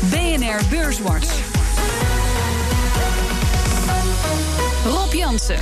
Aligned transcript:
BNR 0.00 0.60
Beurswatch. 0.70 1.28
Rob 4.84 5.12
Jansen. 5.12 5.58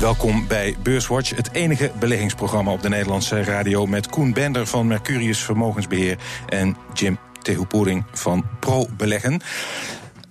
Welkom 0.00 0.46
bij 0.46 0.76
Beurswatch, 0.82 1.36
het 1.36 1.52
enige 1.52 1.90
beleggingsprogramma 1.98 2.72
op 2.72 2.82
de 2.82 2.88
Nederlandse 2.88 3.42
radio 3.42 3.86
met 3.86 4.08
Koen 4.08 4.32
Bender 4.32 4.66
van 4.66 4.86
Mercurius 4.86 5.38
Vermogensbeheer 5.38 6.18
en 6.48 6.76
Jim 6.94 7.18
Tehupoering 7.42 8.04
van 8.12 8.44
Pro 8.60 8.86
Beleggen. 8.96 9.40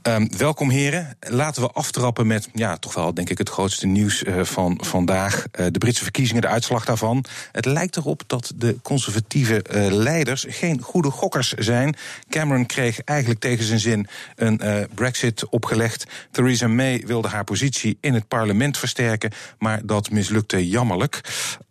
Um, 0.08 0.30
welkom 0.38 0.70
heren. 0.70 1.18
Laten 1.20 1.62
we 1.62 1.72
aftrappen 1.72 2.28
met 2.28 2.50
ja, 2.54 2.78
toch 2.78 2.94
wel 2.94 3.14
denk 3.14 3.30
ik 3.30 3.38
het 3.38 3.50
grootste 3.50 3.88
nieuws 3.88 4.24
uh, 4.24 4.44
van 4.44 4.80
vandaag. 4.84 5.46
Uh, 5.60 5.66
de 5.72 5.78
Britse 5.78 6.04
verkiezingen, 6.04 6.42
de 6.42 6.48
uitslag 6.48 6.86
daarvan. 6.86 7.26
Het 7.52 7.66
lijkt 7.66 7.96
erop 7.98 8.24
dat 8.28 8.54
de 8.56 8.78
conservatieve 8.82 9.66
uh, 9.72 9.92
leiders 9.92 10.46
geen 10.48 10.82
goede 10.82 11.12
gokkers 11.12 11.54
zijn. 11.54 11.96
Cameron 12.30 12.66
kreeg 12.66 13.00
eigenlijk 13.02 13.40
tegen 13.40 13.66
zijn 13.66 13.80
zin 13.80 14.08
een 14.36 14.88
brexit 14.94 15.50
opgelegd. 15.50 16.06
Theresa 16.32 16.68
May 16.68 17.04
wilde 17.06 17.28
haar 17.28 17.44
positie 17.44 17.98
in 18.02 18.14
het 18.14 18.28
parlement 18.28 18.78
versterken, 18.78 19.32
maar 19.60 19.86
dat 19.86 20.10
mislukte 20.10 20.68
jammerlijk. 20.68 21.22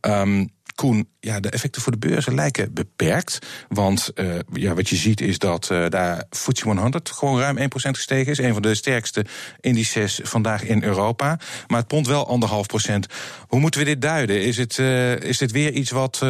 Um, 0.00 0.54
Koen, 0.76 1.08
ja, 1.20 1.40
de 1.40 1.50
effecten 1.50 1.82
voor 1.82 1.92
de 1.92 1.98
beurzen 1.98 2.34
lijken 2.34 2.74
beperkt. 2.74 3.38
Want 3.68 4.10
uh, 4.14 4.34
ja, 4.52 4.74
wat 4.74 4.88
je 4.88 4.96
ziet 4.96 5.20
is 5.20 5.38
dat 5.38 5.68
uh, 5.72 5.88
daar 5.88 6.24
FTSE 6.30 6.68
100 6.68 7.10
gewoon 7.10 7.38
ruim 7.38 7.58
1% 7.58 7.62
gestegen 7.70 8.32
is. 8.32 8.38
Een 8.38 8.52
van 8.52 8.62
de 8.62 8.74
sterkste 8.74 9.24
indices 9.60 10.20
vandaag 10.22 10.62
in 10.62 10.82
Europa. 10.82 11.38
Maar 11.66 11.78
het 11.78 11.86
pond 11.86 12.06
wel 12.06 12.26
anderhalf 12.26 12.66
procent. 12.66 13.06
Hoe 13.48 13.60
moeten 13.60 13.80
we 13.80 13.86
dit 13.86 14.02
duiden? 14.02 14.42
Is, 14.42 14.56
het, 14.56 14.78
uh, 14.78 15.20
is 15.20 15.38
dit 15.38 15.52
weer 15.52 15.72
iets 15.72 15.90
wat 15.90 16.24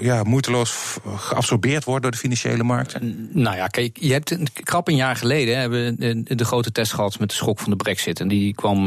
ja, 0.00 0.22
moeiteloos 0.22 0.96
geabsorbeerd 1.16 1.84
wordt 1.84 2.02
door 2.02 2.10
de 2.10 2.16
financiële 2.16 2.62
markten? 2.62 3.28
Nou 3.32 3.56
ja, 3.56 3.66
kijk, 3.66 3.96
je 4.00 4.12
hebt 4.12 4.30
een 4.30 4.48
krap 4.62 4.88
een 4.88 4.96
jaar 4.96 5.16
geleden 5.16 5.58
hebben 5.58 5.96
we 5.98 6.34
de, 6.34 6.44
grote 6.44 6.72
test 6.72 6.92
gehad 6.92 7.18
met 7.18 7.28
de 7.28 7.34
schok 7.34 7.58
van 7.58 7.70
de 7.70 7.76
brexit. 7.76 8.20
En 8.20 8.28
die 8.28 8.54
kwam 8.54 8.84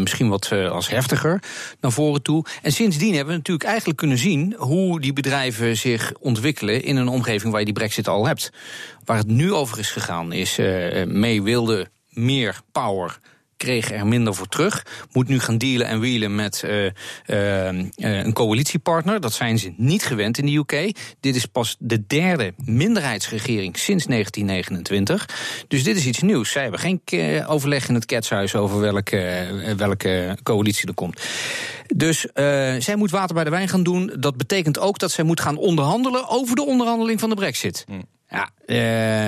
misschien 0.00 0.28
wat 0.28 0.52
als 0.52 0.88
heftiger 0.88 1.42
naar 1.80 1.92
voren 1.92 2.22
toe. 2.22 2.44
En 2.62 2.72
sindsdien 2.72 3.14
hebben 3.14 3.32
we 3.32 3.38
natuurlijk 3.38 3.68
eigenlijk 3.68 3.98
kunnen 3.98 4.15
zien 4.18 4.54
hoe 4.58 5.00
die 5.00 5.12
bedrijven 5.12 5.76
zich 5.76 6.12
ontwikkelen 6.20 6.82
in 6.82 6.96
een 6.96 7.08
omgeving 7.08 7.50
waar 7.50 7.60
je 7.60 7.66
die 7.66 7.74
brexit 7.74 8.08
al 8.08 8.26
hebt. 8.26 8.52
Waar 9.04 9.16
het 9.16 9.26
nu 9.26 9.52
over 9.52 9.78
is 9.78 9.90
gegaan 9.90 10.32
is, 10.32 10.58
uh, 10.58 11.04
mee 11.04 11.42
wilde 11.42 11.88
meer 12.10 12.60
power 12.72 13.18
kreeg 13.56 13.90
er 13.90 14.06
minder 14.06 14.34
voor 14.34 14.48
terug. 14.48 14.86
Moet 15.12 15.28
nu 15.28 15.40
gaan 15.40 15.58
dealen 15.58 15.86
en 15.86 16.00
wielen 16.00 16.34
met 16.34 16.62
uh, 16.64 16.84
uh, 16.84 16.90
een 17.96 18.32
coalitiepartner. 18.32 19.20
Dat 19.20 19.32
zijn 19.32 19.58
ze 19.58 19.72
niet 19.76 20.04
gewend 20.04 20.38
in 20.38 20.46
de 20.46 20.56
UK. 20.56 20.96
Dit 21.20 21.36
is 21.36 21.46
pas 21.46 21.76
de 21.78 22.06
derde 22.06 22.54
minderheidsregering 22.64 23.78
sinds 23.78 24.06
1929. 24.06 25.28
Dus 25.68 25.84
dit 25.84 25.96
is 25.96 26.06
iets 26.06 26.22
nieuws. 26.22 26.50
Zij 26.50 26.62
hebben 26.62 26.80
geen 26.80 27.46
overleg 27.46 27.88
in 27.88 27.94
het 27.94 28.06
ketshuis 28.06 28.54
over 28.54 28.80
welke, 28.80 29.46
welke 29.76 30.38
coalitie 30.42 30.88
er 30.88 30.94
komt. 30.94 31.20
Dus 31.86 32.26
zij 32.78 32.96
moet 32.96 33.10
water 33.10 33.34
bij 33.34 33.44
de 33.44 33.50
wijn 33.50 33.68
gaan 33.68 33.82
doen. 33.82 34.12
Dat 34.18 34.36
betekent 34.36 34.78
ook 34.78 34.98
dat 34.98 35.10
zij 35.10 35.24
moet 35.24 35.40
gaan 35.40 35.56
onderhandelen 35.56 36.28
over 36.28 36.56
de 36.56 36.66
onderhandeling 36.66 37.20
van 37.20 37.28
de 37.28 37.36
brexit. 37.36 37.84
Hm. 37.86 37.92
Ja, 38.36 38.50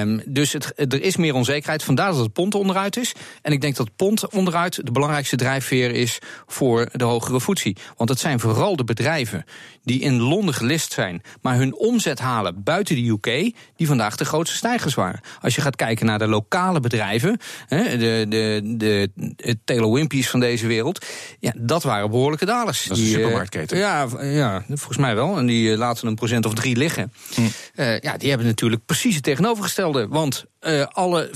uh, 0.05 0.19
dus 0.27 0.53
het, 0.53 0.73
er 0.77 1.03
is 1.03 1.17
meer 1.17 1.35
onzekerheid. 1.35 1.83
Vandaar 1.83 2.11
dat 2.11 2.21
het 2.21 2.33
pond 2.33 2.55
onderuit 2.55 2.97
is. 2.97 3.13
En 3.43 3.53
ik 3.53 3.61
denk 3.61 3.77
dat 3.77 3.87
het 3.87 3.97
pond 3.97 4.29
onderuit 4.29 4.87
de 4.87 4.93
belangrijkste 4.93 5.37
drijfveer 5.37 5.91
is 5.91 6.19
voor 6.47 6.89
de 6.93 7.05
hogere 7.05 7.41
voetsie. 7.41 7.77
Want 7.97 8.11
het 8.11 8.19
zijn 8.19 8.41
vooral 8.41 8.77
de 8.77 8.85
bedrijven 8.85 9.45
die 9.83 10.01
in 10.01 10.21
Londen 10.21 10.55
gelist 10.55 10.93
zijn, 10.93 11.23
maar 11.43 11.57
hun 11.57 11.75
omzet 11.75 12.19
halen 12.19 12.63
buiten 12.63 12.95
de 12.95 13.09
UK, 13.09 13.55
die 13.77 13.87
vandaag 13.87 14.17
de 14.17 14.25
grootste 14.25 14.57
stijgers 14.57 14.95
waren. 14.95 15.21
Als 15.41 15.55
je 15.55 15.61
gaat 15.61 15.77
kijken 15.77 16.07
naar 16.07 16.19
de 16.19 16.27
lokale 16.27 16.81
bedrijven, 16.81 17.39
de, 17.69 18.27
de, 18.29 18.65
de, 18.77 19.11
de 19.17 19.59
Taylor 19.65 19.93
Wimpies 19.93 20.31
van 20.31 20.41
deze 20.41 20.67
wereld, 20.67 21.07
ja, 21.41 21.53
dat 21.57 21.83
waren 21.83 22.11
behoorlijke 22.11 22.45
dalers. 22.45 22.85
Dat 22.85 22.97
is 22.97 23.03
een 23.03 23.11
supermarktketen. 23.11 23.79
Ja, 23.79 24.07
ja, 24.21 24.65
volgens 24.69 24.99
mij 24.99 25.15
wel. 25.15 25.37
En 25.37 25.47
die 25.47 25.73
eh, 25.73 25.79
laten 25.79 26.07
een 26.07 26.15
procent 26.15 26.47
of 26.47 26.55
drie 26.55 26.77
liggen. 26.77 27.13
Hm. 27.35 27.41
Uh, 27.41 28.01
ja, 28.01 28.17
die 28.17 28.29
hebben 28.29 28.47
natuurlijk 28.47 28.85
precies 29.01 29.17
het 29.17 29.25
tegenovergestelde. 29.25 30.09
Want 30.09 30.45
uh, 30.61 30.87
alle 30.87 31.29
50% 31.29 31.31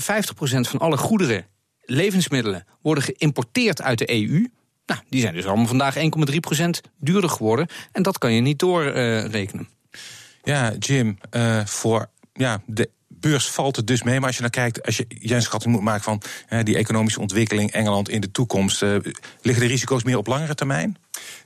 van 0.59 0.79
alle 0.79 0.97
goederen, 0.97 1.45
levensmiddelen, 1.81 2.65
worden 2.81 3.03
geïmporteerd 3.03 3.81
uit 3.81 3.97
de 3.97 4.11
EU. 4.11 4.47
Nou, 4.85 5.01
die 5.09 5.21
zijn 5.21 5.33
dus 5.33 5.45
allemaal 5.45 5.67
vandaag 5.67 5.95
1,3% 5.95 6.01
duurder 6.99 7.29
geworden. 7.29 7.67
En 7.91 8.03
dat 8.03 8.17
kan 8.17 8.33
je 8.33 8.41
niet 8.41 8.59
doorrekenen. 8.59 9.67
Ja, 10.43 10.73
Jim, 10.79 11.17
uh, 11.31 11.65
voor 11.65 12.09
ja, 12.33 12.61
de 12.65 12.89
beurs 13.07 13.49
valt 13.49 13.75
het 13.75 13.87
dus 13.87 14.03
mee. 14.03 14.17
Maar 14.19 14.27
als 14.27 14.35
je 14.35 14.41
naar 14.41 14.51
kijkt, 14.51 14.85
als 14.85 14.97
je 14.97 15.05
jij 15.07 15.35
een 15.35 15.41
schatting 15.41 15.73
moet 15.73 15.83
maken 15.83 16.03
van 16.03 16.21
die 16.63 16.77
economische 16.77 17.19
ontwikkeling 17.19 17.71
Engeland 17.71 18.09
in 18.09 18.21
de 18.21 18.31
toekomst, 18.31 18.81
liggen 19.41 19.63
de 19.63 19.65
risico's 19.65 20.03
meer 20.03 20.17
op 20.17 20.27
langere 20.27 20.55
termijn? 20.55 20.97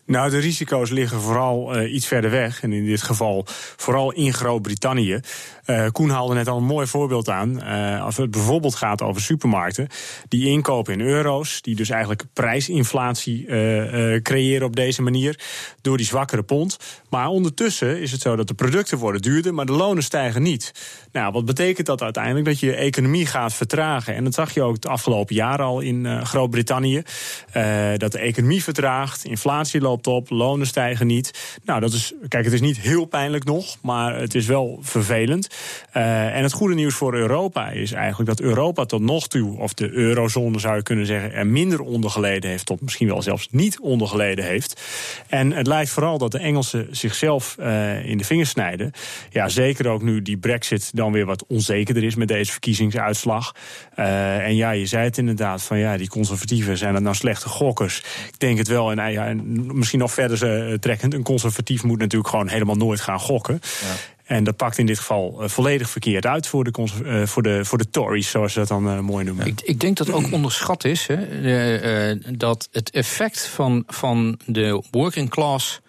Nou, 0.08 0.30
de 0.30 0.38
risico's 0.38 0.90
liggen 0.90 1.22
vooral 1.22 1.78
uh, 1.78 1.94
iets 1.94 2.08
verder 2.08 2.30
weg. 2.30 2.64
En 2.64 2.74
in 2.74 2.86
dit 2.86 3.02
geval 3.02 3.46
vooral 3.76 4.12
in 4.12 4.34
Groot-Brittannië. 4.34 5.20
Uh, 5.66 5.88
Koen 5.92 6.10
haalde 6.10 6.34
net 6.34 6.48
al 6.48 6.58
een 6.58 6.64
mooi 6.64 6.88
voorbeeld 6.88 7.30
aan. 7.30 7.62
Uh, 7.64 8.04
als 8.04 8.18
het 8.18 8.32
bijvoorbeeld 8.32 8.76
gaat 8.76 9.02
over 9.02 9.22
supermarkten. 9.22 9.88
Die 10.28 10.48
inkopen 10.48 10.94
in 10.94 11.02
euro's. 11.02 11.62
Die 11.62 11.76
dus 11.76 11.90
eigenlijk 11.90 12.24
prijsinflatie 12.34 13.46
creëren 14.22 14.66
op 14.68 14.76
deze 14.76 15.02
manier. 15.02 15.40
Door 15.82 15.98
die 15.98 16.06
zwakkere 16.06 16.44
pond. 16.44 16.78
Maar 17.10 17.28
ondertussen 17.28 18.02
is 18.02 18.12
het 18.12 18.22
zo 18.22 18.36
dat 18.36 18.48
de 18.48 18.54
producten 18.54 18.98
worden 18.98 19.22
duurder. 19.22 19.54
Maar 19.54 19.66
de 19.66 19.72
lonen 19.72 20.04
stijgen 20.04 20.42
niet. 20.42 20.72
Nou, 21.12 21.32
wat 21.32 21.46
betekent 21.46 21.88
dat 21.88 22.02
uiteindelijk? 22.02 22.46
Dat 22.46 22.60
je 22.60 22.76
economie 22.76 23.26
gaat 23.26 23.54
vertragen. 23.54 24.16
En 24.16 24.24
dat 24.24 24.34
zag 24.34 24.54
je 24.54 24.62
ook 24.62 24.76
het 24.76 24.88
afgelopen 24.88 25.36
jaar 25.36 25.62
al 25.62 25.80
in 25.80 26.26
Groot-Brittannië. 26.26 27.02
dat 27.98 28.12
de 28.12 28.20
economie 28.20 28.64
vertraagt. 28.64 29.26
Inflatie 29.26 29.82
loopt 29.82 29.97
op, 30.06 30.30
lonen 30.30 30.68
stijgen 30.68 31.08
niet. 31.08 31.58
Nou, 31.66 31.80
dat 31.80 31.94
is, 31.94 32.14
kijk, 32.28 32.44
het 32.44 32.54
is 32.54 32.62
niet 32.62 32.80
heel 32.80 33.06
pijnlijk 33.06 33.44
nog, 33.44 33.78
maar 33.82 34.20
het 34.20 34.36
is 34.36 34.46
wel 34.46 34.80
vervelend. 34.82 35.48
Uh, 35.94 36.36
en 36.36 36.44
het 36.44 36.54
goede 36.54 36.76
nieuws 36.76 36.96
voor 36.96 37.14
Europa 37.14 37.70
is 37.70 37.92
eigenlijk 37.92 38.30
dat 38.30 38.40
Europa 38.40 38.86
tot 38.86 39.02
nog 39.02 39.28
toe, 39.28 39.58
of 39.58 39.74
de 39.74 39.92
eurozone 39.92 40.60
zou 40.60 40.76
je 40.76 40.84
kunnen 40.84 41.06
zeggen, 41.06 41.34
er 41.34 41.48
minder 41.48 41.80
ondergeleden 41.82 42.50
heeft, 42.50 42.66
tot 42.66 42.82
misschien 42.82 43.08
wel 43.08 43.22
zelfs 43.22 43.48
niet 43.52 43.80
ondergeleden 43.80 44.46
heeft. 44.46 44.82
En 45.28 45.52
het 45.52 45.68
lijkt 45.68 45.90
vooral 45.90 46.18
dat 46.18 46.32
de 46.32 46.40
Engelsen 46.40 46.88
zichzelf 46.92 47.56
uh, 47.60 48.06
in 48.06 48.18
de 48.18 48.24
vingers 48.24 48.50
snijden. 48.50 48.92
Ja, 49.30 49.50
zeker 49.50 49.88
ook 49.88 50.02
nu 50.02 50.22
die 50.22 50.38
Brexit 50.38 50.92
dan 50.94 51.12
weer 51.12 51.26
wat 51.26 51.46
onzekerder 51.48 52.04
is 52.04 52.16
met 52.16 52.28
deze 52.28 52.52
verkiezingsuitslag. 52.52 53.56
Uh, 54.00 54.46
en 54.46 54.56
ja, 54.56 54.72
je 54.72 54.86
zei 54.86 55.04
het 55.04 55.18
inderdaad, 55.18 55.64
van 55.64 55.78
ja, 55.78 55.98
die 55.98 56.10
conservatieven 56.10 56.78
zijn 56.78 56.94
dat 56.94 57.02
nou 57.02 57.16
slechte 57.16 57.50
gokkers. 57.50 58.04
Ik 58.28 58.40
denk 58.40 58.58
het 58.58 58.68
wel. 58.68 58.92
En, 58.92 59.12
ja, 59.12 59.36
misschien 59.90 60.00
nog 60.00 60.40
verder 60.40 60.70
uh, 60.70 60.78
trekkend. 60.78 61.14
Een 61.14 61.24
conservatief 61.24 61.84
moet 61.84 62.00
natuurlijk 62.00 62.30
gewoon 62.30 62.48
helemaal 62.48 62.76
nooit 62.76 63.02
gaan 63.02 63.20
gokken. 63.20 63.60
Ja. 63.82 63.96
En 64.24 64.44
dat 64.44 64.56
pakt 64.56 64.78
in 64.78 64.86
dit 64.86 64.98
geval 64.98 65.44
uh, 65.44 65.50
volledig 65.50 65.90
verkeerd 65.90 66.26
uit 66.26 66.48
voor 66.48 66.64
de, 66.64 66.72
uh, 67.04 67.26
voor 67.26 67.44
de, 67.44 67.66
voor 67.66 67.78
de 67.78 67.90
Tories, 67.90 68.30
zoals 68.30 68.54
ze 68.54 68.60
dat 68.60 68.68
dan 68.68 68.88
uh, 68.88 69.00
mooi 69.00 69.26
noemen. 69.26 69.46
Ik, 69.46 69.62
ik, 69.62 69.80
denk 69.80 69.98
dat 69.98 70.12
ook 70.12 70.32
onderschat 70.38 70.84
is 70.84 71.08
hè, 71.08 72.16
dat 72.38 72.70
het 72.72 72.90
effect 72.90 73.48
van, 73.48 73.84
van 73.88 74.40
de 74.46 74.84
working 74.92 75.30
class 75.30 75.82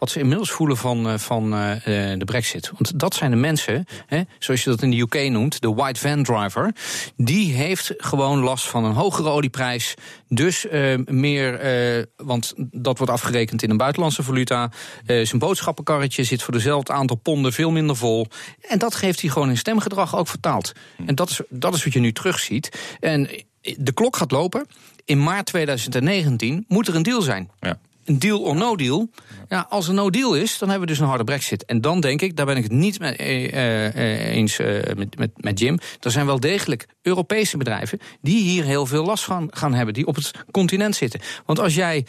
wat 0.00 0.10
ze 0.10 0.18
inmiddels 0.18 0.50
voelen 0.50 0.76
van, 0.76 1.08
eh, 1.08 1.18
van 1.18 1.44
uh, 1.44 1.72
de 2.18 2.24
brexit. 2.24 2.70
Want 2.72 2.98
dat 2.98 3.14
zijn 3.14 3.30
de 3.30 3.36
mensen, 3.36 3.84
hè, 4.06 4.20
zoals 4.38 4.64
je 4.64 4.70
dat 4.70 4.82
in 4.82 4.90
de 4.90 5.00
UK 5.00 5.30
noemt, 5.30 5.60
de 5.60 5.74
white 5.74 6.00
van 6.00 6.22
driver. 6.22 6.74
Die 7.16 7.52
heeft 7.52 7.94
gewoon 7.96 8.38
last 8.38 8.66
van 8.66 8.84
een 8.84 8.92
hogere 8.92 9.28
olieprijs. 9.28 9.94
Dus 10.28 10.64
uh, 10.64 10.98
meer, 11.06 11.64
uh, 11.98 12.04
want 12.16 12.54
dat 12.56 12.98
wordt 12.98 13.12
afgerekend 13.12 13.62
in 13.62 13.70
een 13.70 13.76
buitenlandse 13.76 14.22
valuta. 14.22 14.70
zijn 15.06 15.38
boodschappenkarretje 15.38 16.24
zit 16.24 16.42
voor 16.42 16.52
dezelfde 16.52 16.92
aantal 16.92 17.16
ponden 17.16 17.52
veel 17.52 17.70
minder 17.70 17.96
vol. 17.96 18.26
En 18.68 18.78
dat 18.78 18.94
geeft 18.94 19.20
hij 19.20 19.30
gewoon 19.30 19.48
in 19.48 19.56
stemgedrag 19.56 20.16
ook 20.16 20.28
vertaald. 20.28 20.72
Hm. 20.96 21.02
En 21.06 21.14
dat 21.14 21.30
is, 21.30 21.40
dat 21.48 21.74
is 21.74 21.84
wat 21.84 21.92
je 21.92 22.00
nu 22.00 22.12
terugziet. 22.12 22.96
En 23.00 23.28
de 23.60 23.92
klok 23.92 24.16
gaat 24.16 24.30
lopen. 24.30 24.66
In 25.04 25.22
maart 25.22 25.46
2019 25.46 26.64
moet 26.68 26.88
er 26.88 26.94
een 26.94 27.02
deal 27.02 27.22
zijn. 27.22 27.50
Ja 27.60 27.78
een 28.10 28.18
deal 28.18 28.40
or 28.40 28.56
no 28.56 28.76
deal. 28.76 29.10
Ja, 29.48 29.66
als 29.68 29.88
er 29.88 29.94
no 29.94 30.10
deal 30.10 30.34
is, 30.34 30.58
dan 30.58 30.68
hebben 30.68 30.86
we 30.88 30.92
dus 30.92 31.02
een 31.02 31.08
harde 31.08 31.24
brexit. 31.24 31.64
En 31.64 31.80
dan 31.80 32.00
denk 32.00 32.22
ik, 32.22 32.36
daar 32.36 32.46
ben 32.46 32.56
ik 32.56 32.62
het 32.62 32.72
niet 32.72 32.98
mee, 32.98 33.16
uh, 33.18 33.84
uh, 33.84 34.34
eens 34.34 34.58
uh, 34.58 34.82
met, 34.96 35.18
met, 35.18 35.30
met 35.34 35.58
Jim. 35.58 35.78
Er 36.00 36.10
zijn 36.10 36.26
wel 36.26 36.40
degelijk 36.40 36.86
Europese 37.02 37.56
bedrijven 37.56 37.98
die 38.20 38.42
hier 38.42 38.64
heel 38.64 38.86
veel 38.86 39.04
last 39.04 39.24
van 39.24 39.48
gaan 39.50 39.74
hebben, 39.74 39.94
die 39.94 40.06
op 40.06 40.14
het 40.14 40.30
continent 40.50 40.96
zitten. 40.96 41.20
Want 41.46 41.58
als 41.58 41.74
jij 41.74 42.06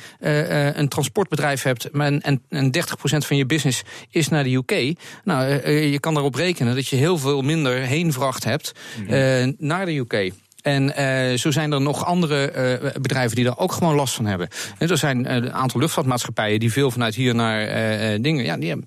een 0.74 0.88
transportbedrijf 0.88 1.63
hebt 1.63 1.89
en, 1.89 2.21
en, 2.21 2.44
en 2.50 2.77
30% 2.77 2.81
van 3.01 3.38
je 3.38 3.45
business 3.45 3.81
is 4.09 4.27
naar 4.27 4.44
de 4.44 4.56
UK, 4.56 5.00
nou, 5.24 5.69
je 5.69 6.00
kan 6.00 6.13
daarop 6.13 6.36
rekenen 6.36 6.75
dat 6.75 6.88
je 6.88 6.95
heel 6.95 7.18
veel 7.18 7.42
minder 7.42 7.74
heenvracht 7.74 8.44
hebt 8.44 8.71
naar 9.57 9.86
de 9.86 9.95
UK. 9.95 10.31
En 10.62 10.94
uh, 11.00 11.38
zo 11.38 11.52
zijn 11.52 11.72
er 11.72 11.81
nog 11.81 12.06
andere 12.06 12.80
uh, 12.81 13.02
bedrijven 13.02 13.36
die 13.36 13.46
daar 13.46 13.58
ook 13.58 13.72
gewoon 13.72 13.96
last 13.96 14.13
van 14.13 14.25
hebben. 14.25 14.48
En 14.78 14.90
er 14.90 14.98
zijn 14.98 15.25
uh, 15.25 15.34
een 15.34 15.54
aantal 15.54 15.80
luchtvaartmaatschappijen 15.80 16.60
die 16.60 16.72
veel 16.72 16.92
vanuit 16.92 17.16
hier 17.16 17.36
naar 17.36 17.60
dingen. 18.22 18.46
Ja, 18.46 18.58
die, 18.58 18.69
hebben, 18.69 18.86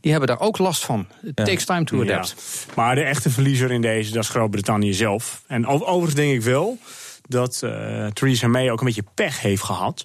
die 0.00 0.10
hebben 0.10 0.28
daar 0.28 0.40
ook 0.40 0.58
last 0.58 0.84
van. 0.84 1.06
It 1.22 1.32
ja. 1.34 1.44
takes 1.44 1.64
time 1.64 1.84
to 1.84 2.00
adapt. 2.00 2.34
Ja. 2.36 2.72
Maar 2.74 2.94
de 2.94 3.02
echte 3.02 3.30
verliezer 3.30 3.70
in 3.70 3.82
deze, 3.82 4.12
dat 4.12 4.22
is 4.22 4.28
Groot-Brittannië 4.28 4.92
zelf. 4.92 5.42
En 5.46 5.66
overigens 5.66 6.14
denk 6.14 6.32
ik 6.32 6.42
wel 6.42 6.78
dat 7.28 7.58
Theresa 8.12 8.48
May 8.48 8.70
ook 8.70 8.80
een 8.80 8.86
beetje 8.86 9.04
pech 9.14 9.40
heeft 9.40 9.62
gehad. 9.62 10.04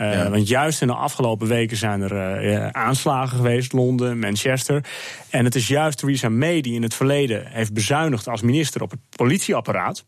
Uh, 0.00 0.12
ja. 0.12 0.30
Want 0.30 0.48
juist 0.48 0.80
in 0.80 0.86
de 0.86 0.94
afgelopen 0.94 1.48
weken 1.48 1.76
zijn 1.76 2.02
er 2.02 2.44
uh, 2.44 2.68
aanslagen 2.68 3.36
geweest, 3.36 3.72
Londen, 3.72 4.18
Manchester. 4.18 4.84
En 5.30 5.44
het 5.44 5.54
is 5.54 5.68
juist 5.68 5.98
Theresa 5.98 6.28
May 6.28 6.60
die 6.60 6.74
in 6.74 6.82
het 6.82 6.94
verleden 6.94 7.46
heeft 7.46 7.72
bezuinigd 7.72 8.28
als 8.28 8.42
minister 8.42 8.82
op 8.82 8.90
het 8.90 9.00
politieapparaat. 9.16 10.04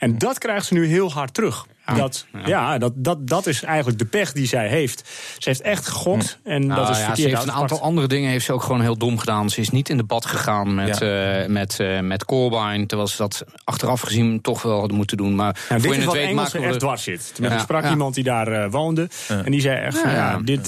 En 0.00 0.18
dat 0.18 0.38
krijgt 0.38 0.66
ze 0.66 0.74
nu 0.74 0.86
heel 0.86 1.12
hard 1.12 1.34
terug. 1.34 1.66
Dat, 1.96 2.26
ja, 2.44 2.78
dat, 2.78 2.92
dat, 2.96 3.28
dat 3.28 3.46
is 3.46 3.62
eigenlijk 3.62 3.98
de 3.98 4.04
pech 4.04 4.32
die 4.32 4.46
zij 4.46 4.68
heeft. 4.68 5.08
Ze 5.38 5.48
heeft 5.48 5.60
echt 5.60 5.86
gegokt. 5.86 6.38
En 6.44 6.66
nou, 6.66 6.80
dat 6.80 6.90
is 6.90 6.98
ja, 6.98 7.14
Ze 7.14 7.28
heeft 7.28 7.42
een 7.42 7.52
aantal 7.52 7.80
andere 7.80 8.06
dingen 8.06 8.30
heeft 8.30 8.44
ze 8.44 8.52
ook 8.52 8.62
gewoon 8.62 8.80
heel 8.80 8.96
dom 8.96 9.18
gedaan. 9.18 9.50
Ze 9.50 9.60
is 9.60 9.70
niet 9.70 9.88
in 9.88 9.96
debat 9.96 10.26
gegaan 10.26 10.74
met, 10.74 10.98
ja. 10.98 11.42
uh, 11.42 11.48
met, 11.48 11.78
uh, 11.80 12.00
met 12.00 12.24
Corbyn. 12.24 12.86
Terwijl 12.86 13.08
ze 13.08 13.16
dat 13.16 13.44
achteraf 13.64 14.00
gezien 14.00 14.40
toch 14.40 14.62
wel 14.62 14.78
hadden 14.78 14.96
moeten 14.96 15.16
doen. 15.16 15.34
Maar 15.34 15.52
nou, 15.68 15.80
voor 15.80 15.90
dit 15.90 15.90
je 15.90 15.96
is 15.96 16.04
het 16.04 16.24
weet 16.26 16.34
maken 16.34 16.62
echt 16.62 16.78
dwars 16.78 17.02
zit. 17.02 17.32
Ja. 17.40 17.52
Ik 17.52 17.58
sprak 17.58 17.90
iemand 17.90 18.14
die 18.14 18.24
daar 18.24 18.52
uh, 18.52 18.70
woonde. 18.70 19.08
En 19.28 19.50
die 19.50 19.60
zei 19.60 19.78
echt 19.78 19.98
van 19.98 20.10
ja, 20.10 20.38
dit, 20.38 20.66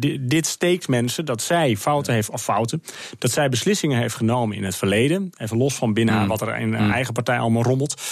dit, 0.00 0.30
dit 0.30 0.46
steekt 0.46 0.88
mensen 0.88 1.24
dat 1.24 1.42
zij 1.42 1.76
fouten 1.76 2.14
heeft, 2.14 2.30
of 2.30 2.42
fouten. 2.42 2.82
Dat 3.18 3.30
zij 3.30 3.48
beslissingen 3.48 3.98
heeft 3.98 4.14
genomen 4.14 4.56
in 4.56 4.64
het 4.64 4.76
verleden. 4.76 5.30
Even 5.36 5.56
los 5.56 5.74
van 5.74 5.92
binnen 5.92 6.22
mm. 6.22 6.26
wat 6.26 6.40
er 6.40 6.58
in 6.58 6.74
haar 6.74 6.86
mm. 6.86 6.92
eigen 6.92 7.12
partij 7.12 7.38
allemaal 7.38 7.62
rommelt. 7.62 8.02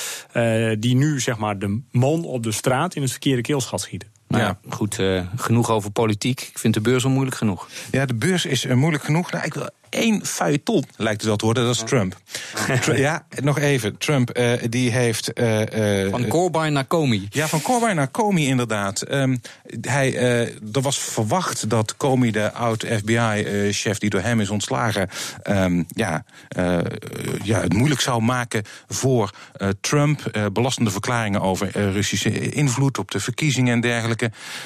die 0.78 0.96
nu 0.96 1.20
zeg 1.20 1.38
maar 1.38 1.58
de 1.58 1.80
man 1.90 2.24
op 2.24 2.42
de 2.42 2.47
straat 2.52 2.94
in 2.94 3.02
het 3.02 3.10
verkeerde 3.10 3.42
keelschat 3.42 3.80
schieten. 3.80 4.17
Nou 4.28 4.42
ja, 4.42 4.58
goed, 4.68 4.98
uh, 4.98 5.22
genoeg 5.36 5.70
over 5.70 5.90
politiek. 5.90 6.40
Ik 6.40 6.58
vind 6.58 6.74
de 6.74 6.80
beurs 6.80 7.04
al 7.04 7.10
moeilijk 7.10 7.36
genoeg. 7.36 7.68
Ja, 7.90 8.06
de 8.06 8.14
beurs 8.14 8.44
is 8.44 8.64
uh, 8.64 8.74
moeilijk 8.74 9.04
genoeg. 9.04 9.30
Nou, 9.30 9.44
ik 9.44 9.54
wil 9.54 9.68
één 9.90 10.26
feuilleton, 10.26 10.84
lijkt 10.96 11.18
het 11.18 11.26
wel 11.26 11.36
te 11.36 11.44
worden, 11.44 11.64
dat 11.64 11.74
is 11.74 11.82
Trump. 11.84 12.18
ja, 12.96 13.26
nog 13.42 13.58
even. 13.58 13.98
Trump, 13.98 14.38
uh, 14.38 14.52
die 14.68 14.90
heeft... 14.90 15.30
van 16.10 16.26
Corbyn 16.26 16.72
naar 16.72 16.86
Comey. 16.86 17.26
Ja, 17.30 17.48
van 17.48 17.62
Corbyn 17.62 17.96
naar 17.96 18.10
Comey, 18.10 18.42
inderdaad. 18.42 19.12
Um, 19.12 19.40
hij, 19.80 20.16
er 20.72 20.80
was 20.80 20.98
verwacht 20.98 21.70
dat 21.70 21.96
Comey, 21.96 22.30
de 22.30 22.52
oud-FBI-chef 22.52 23.98
die 23.98 24.10
door 24.10 24.20
hem 24.20 24.40
is 24.40 24.50
ontslagen... 24.50 25.08
Um, 25.50 25.86
ja, 25.88 26.24
ja, 27.42 27.60
het 27.60 27.72
moeilijk 27.72 28.00
zou 28.00 28.22
maken 28.22 28.64
voor 28.88 29.30
Trump. 29.80 30.48
belastende 30.52 30.90
verklaringen 30.90 31.40
over 31.40 31.70
Russische 31.92 32.50
invloed 32.50 32.98
op 32.98 33.10
de 33.10 33.20
verkiezingen 33.20 33.72
en 33.72 33.80
dergelijke. 33.80 34.17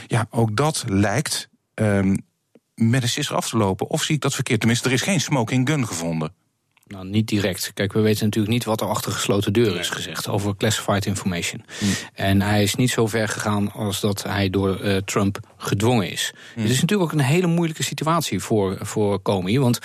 Ja, 0.07 0.27
ook 0.31 0.57
dat 0.57 0.85
lijkt 0.87 1.49
um, 1.75 2.17
met 2.75 3.03
een 3.03 3.09
sisser 3.09 3.37
af 3.37 3.49
te 3.49 3.57
lopen. 3.57 3.89
Of 3.89 4.03
zie 4.03 4.15
ik 4.15 4.21
dat 4.21 4.35
verkeerd? 4.35 4.61
Tenminste, 4.61 4.89
er 4.89 4.95
is 4.95 5.03
geen 5.03 5.21
smoking 5.21 5.69
gun 5.69 5.87
gevonden. 5.87 6.35
Nou, 6.93 7.07
niet 7.07 7.27
direct. 7.27 7.71
Kijk, 7.75 7.93
we 7.93 8.01
weten 8.01 8.25
natuurlijk 8.25 8.53
niet 8.53 8.65
wat 8.65 8.81
er 8.81 8.87
achter 8.87 9.13
gesloten 9.13 9.53
deuren 9.53 9.79
is 9.79 9.89
gezegd 9.89 10.29
over 10.29 10.57
classified 10.57 11.07
information. 11.07 11.65
Hm. 11.79 11.85
En 12.15 12.43
hij 12.43 12.63
is 12.63 12.75
niet 12.75 12.91
zo 12.91 13.07
ver 13.07 13.29
gegaan 13.29 13.73
als 13.73 14.01
dat 14.01 14.23
hij 14.23 14.51
door 14.51 14.81
uh, 14.81 14.97
Trump 14.97 15.39
gedwongen 15.57 16.11
is. 16.11 16.33
Hm. 16.55 16.61
Het 16.61 16.71
is 16.71 16.81
natuurlijk 16.81 17.13
ook 17.13 17.19
een 17.19 17.25
hele 17.25 17.47
moeilijke 17.47 17.83
situatie 17.83 18.41
voor, 18.41 18.79
voor 18.81 19.23
Comey. 19.23 19.59
Want 19.59 19.79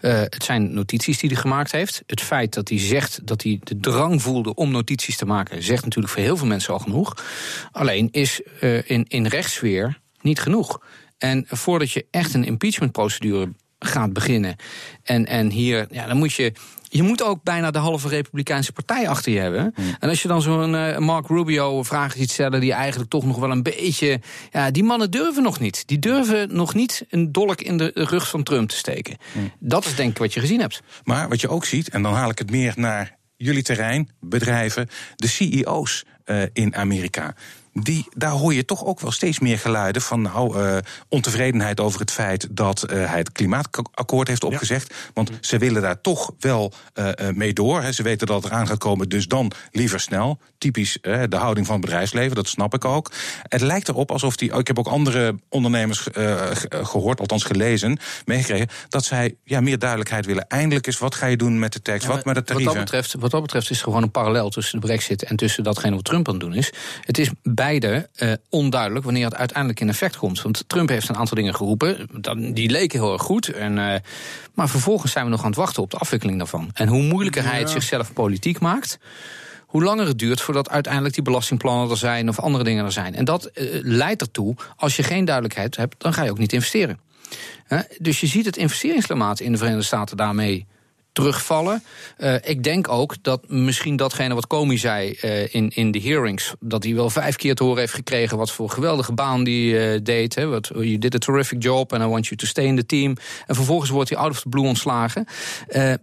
uh, 0.00 0.12
het 0.12 0.44
zijn 0.44 0.74
notities 0.74 1.18
die 1.18 1.30
hij 1.30 1.38
gemaakt 1.38 1.72
heeft. 1.72 2.02
Het 2.06 2.20
feit 2.20 2.54
dat 2.54 2.68
hij 2.68 2.78
zegt 2.78 3.26
dat 3.26 3.42
hij 3.42 3.60
de 3.62 3.80
drang 3.80 4.22
voelde 4.22 4.54
om 4.54 4.70
notities 4.70 5.16
te 5.16 5.26
maken, 5.26 5.62
zegt 5.62 5.84
natuurlijk 5.84 6.12
voor 6.12 6.22
heel 6.22 6.36
veel 6.36 6.46
mensen 6.46 6.72
al 6.72 6.78
genoeg. 6.78 7.24
Alleen 7.72 8.08
is 8.10 8.40
uh, 8.60 8.90
in, 8.90 9.04
in 9.08 9.26
rechtsfeer 9.26 10.00
niet 10.20 10.40
genoeg. 10.40 10.80
En 11.18 11.44
voordat 11.48 11.90
je 11.90 12.06
echt 12.10 12.34
een 12.34 12.44
impeachmentprocedure 12.44 13.52
gaat 13.86 14.12
beginnen. 14.12 14.56
En, 15.02 15.26
en 15.26 15.50
hier, 15.50 15.86
ja, 15.90 16.06
dan 16.06 16.16
moet 16.16 16.32
je. 16.32 16.52
Je 16.92 17.02
moet 17.02 17.22
ook 17.22 17.42
bijna 17.42 17.70
de 17.70 17.78
halve 17.78 18.08
Republikeinse 18.08 18.72
partij 18.72 19.08
achter 19.08 19.32
je 19.32 19.38
hebben. 19.38 19.74
En 19.98 20.08
als 20.08 20.22
je 20.22 20.28
dan 20.28 20.42
zo'n 20.42 20.74
uh, 20.74 20.98
Mark 20.98 21.26
Rubio 21.28 21.82
vragen 21.82 22.18
ziet 22.18 22.30
stellen, 22.30 22.60
die 22.60 22.72
eigenlijk 22.72 23.10
toch 23.10 23.24
nog 23.24 23.38
wel 23.38 23.50
een 23.50 23.62
beetje. 23.62 24.20
Ja, 24.52 24.70
die 24.70 24.84
mannen 24.84 25.10
durven 25.10 25.42
nog 25.42 25.60
niet. 25.60 25.86
Die 25.86 25.98
durven 25.98 26.54
nog 26.54 26.74
niet 26.74 27.04
een 27.08 27.32
dolk 27.32 27.60
in 27.60 27.76
de 27.76 27.90
rug 27.94 28.28
van 28.28 28.42
Trump 28.42 28.68
te 28.68 28.76
steken. 28.76 29.16
Dat 29.58 29.84
is 29.84 29.94
denk 29.94 30.10
ik 30.10 30.18
wat 30.18 30.34
je 30.34 30.40
gezien 30.40 30.60
hebt. 30.60 30.82
Maar 31.04 31.28
wat 31.28 31.40
je 31.40 31.48
ook 31.48 31.64
ziet, 31.64 31.88
en 31.88 32.02
dan 32.02 32.14
haal 32.14 32.30
ik 32.30 32.38
het 32.38 32.50
meer 32.50 32.72
naar 32.76 33.16
jullie 33.36 33.62
terrein, 33.62 34.10
bedrijven, 34.20 34.88
de 35.16 35.28
CEO's 35.28 36.04
uh, 36.26 36.42
in 36.52 36.76
Amerika 36.76 37.34
die, 37.72 38.06
daar 38.16 38.30
hoor 38.30 38.54
je 38.54 38.64
toch 38.64 38.84
ook 38.84 39.00
wel 39.00 39.10
steeds 39.10 39.38
meer 39.38 39.58
geluiden 39.58 40.02
van 40.02 40.22
nou, 40.22 40.58
uh, 40.58 40.76
ontevredenheid 41.08 41.80
over 41.80 42.00
het 42.00 42.10
feit 42.10 42.48
dat 42.50 42.86
uh, 42.90 43.06
hij 43.06 43.18
het 43.18 43.32
klimaatakkoord 43.32 44.28
heeft 44.28 44.44
opgezegd. 44.44 44.94
Want 45.14 45.30
ze 45.40 45.58
willen 45.58 45.82
daar 45.82 46.00
toch 46.00 46.32
wel 46.38 46.72
uh, 46.94 47.08
mee 47.34 47.52
door. 47.52 47.82
Hè. 47.82 47.92
Ze 47.92 48.02
weten 48.02 48.26
dat 48.26 48.42
het 48.42 48.52
eraan 48.52 48.66
gaat 48.66 48.78
komen, 48.78 49.08
dus 49.08 49.26
dan 49.26 49.52
liever 49.70 50.00
snel. 50.00 50.38
Typisch 50.58 50.98
de 51.02 51.36
houding 51.36 51.66
van 51.66 51.76
het 51.76 51.84
bedrijfsleven, 51.84 52.36
dat 52.36 52.48
snap 52.48 52.74
ik 52.74 52.84
ook. 52.84 53.10
Het 53.42 53.60
lijkt 53.60 53.88
erop 53.88 54.10
alsof 54.10 54.36
die. 54.36 54.52
Ik 54.56 54.66
heb 54.66 54.78
ook 54.78 54.86
andere 54.86 55.38
ondernemers 55.48 56.06
gehoord, 56.70 57.20
althans 57.20 57.44
gelezen, 57.44 57.98
meegekregen, 58.24 58.68
dat 58.88 59.04
zij 59.04 59.36
ja, 59.44 59.60
meer 59.60 59.78
duidelijkheid 59.78 60.26
willen. 60.26 60.46
Eindelijk 60.48 60.86
is 60.86 60.98
wat 60.98 61.14
ga 61.14 61.26
je 61.26 61.36
doen 61.36 61.58
met 61.58 61.72
de 61.72 61.82
tekst, 61.82 62.06
ja, 62.06 62.14
wat 62.14 62.24
met 62.24 62.34
de 62.34 62.42
tarieven. 62.42 62.74
Wat 62.74 62.74
dat, 62.74 62.90
betreft, 62.90 63.14
wat 63.18 63.30
dat 63.30 63.42
betreft 63.42 63.70
is 63.70 63.78
er 63.78 63.84
gewoon 63.84 64.02
een 64.02 64.10
parallel 64.10 64.50
tussen 64.50 64.80
de 64.80 64.86
brexit 64.86 65.22
en 65.22 65.36
tussen 65.36 65.64
datgene 65.64 65.94
wat 65.94 66.04
Trump 66.04 66.28
aan 66.28 66.34
het 66.34 66.42
doen 66.42 66.54
is. 66.54 66.72
Het 67.00 67.18
is 67.18 67.30
beide 67.60 68.08
uh, 68.16 68.32
onduidelijk 68.48 69.04
wanneer 69.04 69.24
het 69.24 69.34
uiteindelijk 69.34 69.80
in 69.80 69.88
effect 69.88 70.16
komt. 70.16 70.42
Want 70.42 70.64
Trump 70.66 70.88
heeft 70.88 71.08
een 71.08 71.16
aantal 71.16 71.36
dingen 71.36 71.54
geroepen, 71.54 72.08
die 72.54 72.70
leken 72.70 73.00
heel 73.00 73.12
erg 73.12 73.22
goed. 73.22 73.48
En, 73.48 73.76
uh, 73.76 73.94
maar 74.54 74.68
vervolgens 74.68 75.12
zijn 75.12 75.24
we 75.24 75.30
nog 75.30 75.40
aan 75.40 75.46
het 75.46 75.56
wachten 75.56 75.82
op 75.82 75.90
de 75.90 75.96
afwikkeling 75.96 76.38
daarvan. 76.38 76.70
En 76.74 76.88
hoe 76.88 77.02
moeilijker 77.02 77.44
hij 77.44 77.58
het 77.58 77.70
zichzelf 77.70 78.12
politiek 78.12 78.60
maakt 78.60 78.98
hoe 79.66 79.82
langer 79.82 80.06
het 80.06 80.18
duurt 80.18 80.40
voordat 80.40 80.70
uiteindelijk 80.70 81.14
die 81.14 81.22
belastingplannen 81.22 81.90
er 81.90 81.96
zijn 81.96 82.28
of 82.28 82.40
andere 82.40 82.64
dingen 82.64 82.84
er 82.84 82.92
zijn. 82.92 83.14
En 83.14 83.24
dat 83.24 83.50
uh, 83.54 83.68
leidt 83.82 84.20
ertoe, 84.20 84.54
als 84.76 84.96
je 84.96 85.02
geen 85.02 85.24
duidelijkheid 85.24 85.76
hebt, 85.76 85.94
dan 85.98 86.12
ga 86.12 86.22
je 86.22 86.30
ook 86.30 86.38
niet 86.38 86.52
investeren. 86.52 87.00
dus 87.98 88.20
je 88.20 88.26
ziet 88.26 88.44
het 88.44 88.56
investeringsklimaat 88.56 89.40
in 89.40 89.52
de 89.52 89.58
Verenigde 89.58 89.86
Staten 89.86 90.16
daarmee 90.16 90.66
terugvallen. 91.12 91.82
Uh, 92.18 92.34
ik 92.34 92.62
denk 92.62 92.88
ook 92.88 93.14
dat 93.22 93.48
misschien 93.48 93.96
datgene 93.96 94.34
wat 94.34 94.46
Comey 94.46 94.76
zei 94.76 95.18
uh, 95.22 95.54
in, 95.54 95.70
in 95.74 95.90
de 95.90 96.00
hearings... 96.00 96.54
dat 96.60 96.84
hij 96.84 96.94
wel 96.94 97.10
vijf 97.10 97.36
keer 97.36 97.54
te 97.54 97.64
horen 97.64 97.78
heeft 97.78 97.94
gekregen... 97.94 98.36
wat 98.36 98.50
voor 98.50 98.70
geweldige 98.70 99.12
baan 99.12 99.44
die 99.44 99.72
uh, 99.72 99.98
deed. 100.02 100.34
Hè, 100.34 100.46
wat, 100.46 100.70
you 100.74 100.98
did 100.98 101.14
a 101.14 101.18
terrific 101.18 101.62
job 101.62 101.92
and 101.92 102.02
I 102.02 102.06
want 102.06 102.26
you 102.26 102.36
to 102.36 102.46
stay 102.46 102.64
in 102.64 102.76
the 102.76 102.86
team. 102.86 103.16
En 103.46 103.54
vervolgens 103.54 103.90
wordt 103.90 104.10
hij 104.10 104.18
out 104.18 104.30
of 104.30 104.40
the 104.40 104.48
blue 104.48 104.64
ontslagen. 104.64 105.26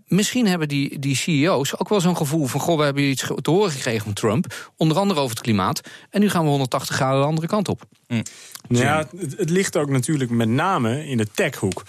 misschien 0.08 0.48
hebben 0.48 0.68
die, 0.68 1.00
die 1.00 1.16
CEO's 1.16 1.80
ook 1.80 1.90
wel 1.90 2.02
zo'n 2.02 2.18
gevoel 2.18 2.46
van... 2.46 2.60
goh, 2.60 2.78
we 2.78 2.84
hebben 2.84 3.04
iets 3.04 3.26
te 3.42 3.52
horen 3.52 3.72
gekregen 3.72 4.04
van 4.04 4.14
Trump. 4.14 4.72
Onder 4.78 4.98
andere 4.98 5.20
over 5.20 5.36
het 5.36 5.44
klimaat. 5.44 5.82
En 6.10 6.20
nu 6.20 6.30
gaan 6.30 6.44
we 6.44 6.50
180 6.50 6.96
graden 6.96 7.20
de 7.22 7.28
andere 7.28 7.48
kant 7.48 7.68
op. 7.68 7.84
Mm. 8.08 8.24
Ja, 8.70 9.08
het, 9.18 9.38
het, 9.38 9.50
ligt 9.50 9.78
ook 9.78 9.90
natuurlijk 9.90 10.30
met 10.30 10.50
name 10.50 11.08
in 11.08 11.18
de 11.18 11.28
techhoek. 11.34 11.84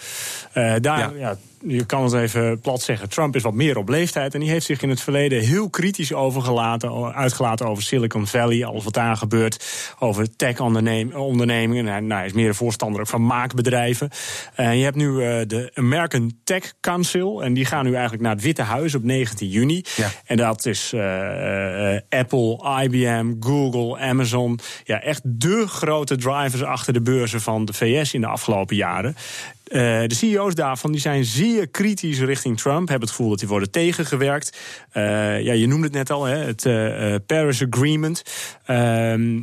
daar, 0.53 0.81
ja. 0.81 1.11
ja 1.15 1.37
je 1.61 1.85
kan 1.85 2.03
het 2.03 2.13
even 2.13 2.59
plat 2.59 2.81
zeggen, 2.81 3.09
Trump 3.09 3.35
is 3.35 3.43
wat 3.43 3.53
meer 3.53 3.77
op 3.77 3.89
leeftijd. 3.89 4.33
En 4.33 4.39
die 4.39 4.49
heeft 4.49 4.65
zich 4.65 4.81
in 4.81 4.89
het 4.89 5.01
verleden 5.01 5.41
heel 5.41 5.69
kritisch 5.69 6.13
overgelaten, 6.13 7.13
uitgelaten 7.13 7.67
over 7.67 7.83
Silicon 7.83 8.27
Valley. 8.27 8.65
Alles 8.65 8.83
wat 8.83 8.93
daar 8.93 9.17
gebeurt. 9.17 9.65
Over 9.99 10.35
tech-ondernemingen. 10.35 11.83
Nou, 11.85 12.13
hij 12.13 12.25
is 12.25 12.33
meer 12.33 12.47
een 12.47 12.55
voorstander 12.55 13.01
ook 13.01 13.07
van 13.07 13.25
maakbedrijven. 13.25 14.09
Uh, 14.57 14.77
je 14.77 14.83
hebt 14.83 14.95
nu 14.95 15.07
uh, 15.07 15.41
de 15.47 15.71
American 15.73 16.31
Tech 16.43 16.73
Council. 16.81 17.43
En 17.43 17.53
die 17.53 17.65
gaan 17.65 17.85
nu 17.85 17.93
eigenlijk 17.93 18.23
naar 18.23 18.33
het 18.33 18.43
Witte 18.43 18.61
Huis 18.61 18.95
op 18.95 19.03
19 19.03 19.47
juni. 19.47 19.83
Ja. 19.95 20.09
En 20.25 20.37
dat 20.37 20.65
is 20.65 20.93
uh, 20.93 21.97
Apple, 22.09 22.81
IBM, 22.83 23.33
Google, 23.39 23.99
Amazon. 23.99 24.59
Ja, 24.83 25.01
echt 25.01 25.21
de 25.23 25.67
grote 25.67 26.15
drivers 26.15 26.63
achter 26.69 26.93
de 26.93 27.01
beurzen 27.01 27.41
van 27.41 27.65
de 27.65 27.73
VS 27.73 28.13
in 28.13 28.21
de 28.21 28.27
afgelopen 28.27 28.75
jaren. 28.75 29.15
Uh, 29.71 29.81
de 30.07 30.15
CEO's 30.15 30.55
daarvan 30.55 30.91
die 30.91 31.01
zijn 31.01 31.25
zeer 31.25 31.67
kritisch 31.67 32.19
richting 32.19 32.57
Trump. 32.57 32.87
Hebben 32.87 33.07
het 33.07 33.09
gevoel 33.09 33.29
dat 33.29 33.39
die 33.39 33.47
worden 33.47 33.71
tegengewerkt. 33.71 34.57
Uh, 34.93 35.03
ja, 35.41 35.53
je 35.53 35.67
noemde 35.67 35.85
het 35.85 35.95
net 35.95 36.11
al, 36.11 36.23
hè, 36.23 36.37
het 36.37 36.65
uh, 36.65 37.15
Paris 37.25 37.63
Agreement. 37.63 38.23
Ehm, 38.65 39.41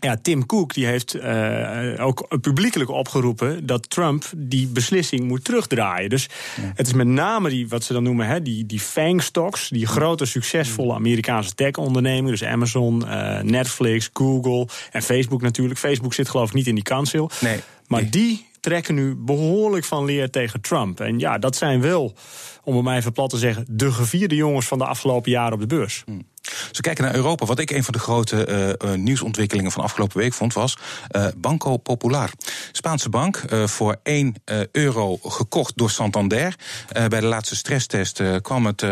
ja, 0.00 0.16
Tim 0.22 0.46
Cook 0.46 0.74
die 0.74 0.86
heeft 0.86 1.16
uh, 1.16 2.06
ook 2.06 2.38
publiekelijk 2.40 2.90
opgeroepen 2.90 3.66
dat 3.66 3.90
Trump 3.90 4.24
die 4.36 4.66
beslissing 4.66 5.24
moet 5.24 5.44
terugdraaien. 5.44 6.10
Dus 6.10 6.28
het 6.74 6.86
is 6.86 6.92
met 6.92 7.06
name 7.06 7.48
die, 7.48 7.68
wat 7.68 7.84
ze 7.84 7.92
dan 7.92 8.02
noemen, 8.02 8.26
hè, 8.26 8.42
die, 8.42 8.66
die 8.66 8.80
fang 8.80 9.22
stocks, 9.22 9.68
die 9.68 9.86
grote 9.86 10.24
succesvolle 10.24 10.94
Amerikaanse 10.94 11.54
tech-ondernemingen, 11.54 12.30
dus 12.30 12.44
Amazon, 12.44 13.02
uh, 13.06 13.40
Netflix, 13.40 14.10
Google 14.12 14.68
en 14.90 15.02
Facebook 15.02 15.42
natuurlijk. 15.42 15.78
Facebook 15.78 16.14
zit 16.14 16.28
geloof 16.28 16.48
ik 16.48 16.54
niet 16.54 16.66
in 16.66 16.74
die 16.74 16.84
council. 16.84 17.30
Nee. 17.40 17.60
Maar 17.86 18.10
die 18.10 18.47
trekken 18.60 18.94
nu 18.94 19.14
behoorlijk 19.16 19.84
van 19.84 20.04
leer 20.04 20.30
tegen 20.30 20.60
Trump. 20.60 21.00
En 21.00 21.18
ja, 21.18 21.38
dat 21.38 21.56
zijn 21.56 21.80
wel, 21.80 22.14
om 22.62 22.74
het 22.74 22.84
mij 22.84 22.96
even 22.96 23.12
plat 23.12 23.30
te 23.30 23.38
zeggen, 23.38 23.64
de 23.68 23.92
gevierde 23.92 24.34
jongens 24.34 24.66
van 24.66 24.78
de 24.78 24.86
afgelopen 24.86 25.30
jaren 25.30 25.52
op 25.52 25.60
de 25.60 25.66
beurs. 25.66 26.02
Hmm. 26.04 26.26
Als 26.42 26.70
we 26.72 26.80
kijken 26.80 27.04
naar 27.04 27.14
Europa, 27.14 27.46
wat 27.46 27.58
ik 27.58 27.70
een 27.70 27.84
van 27.84 27.92
de 27.92 27.98
grote 27.98 28.78
uh, 28.84 28.92
nieuwsontwikkelingen 28.92 29.70
van 29.70 29.82
afgelopen 29.82 30.18
week 30.18 30.32
vond, 30.32 30.52
was 30.52 30.76
uh, 31.16 31.26
Banco 31.36 31.76
Popular. 31.76 32.30
Spaanse 32.72 33.08
bank 33.08 33.42
voor 33.64 33.96
1 34.02 34.34
euro 34.72 35.16
gekocht 35.16 35.76
door 35.76 35.90
Santander. 35.90 36.54
bij 36.92 37.20
de 37.20 37.26
laatste 37.26 37.56
stresstest 37.56 38.22
kwam 38.42 38.66
het 38.66 38.84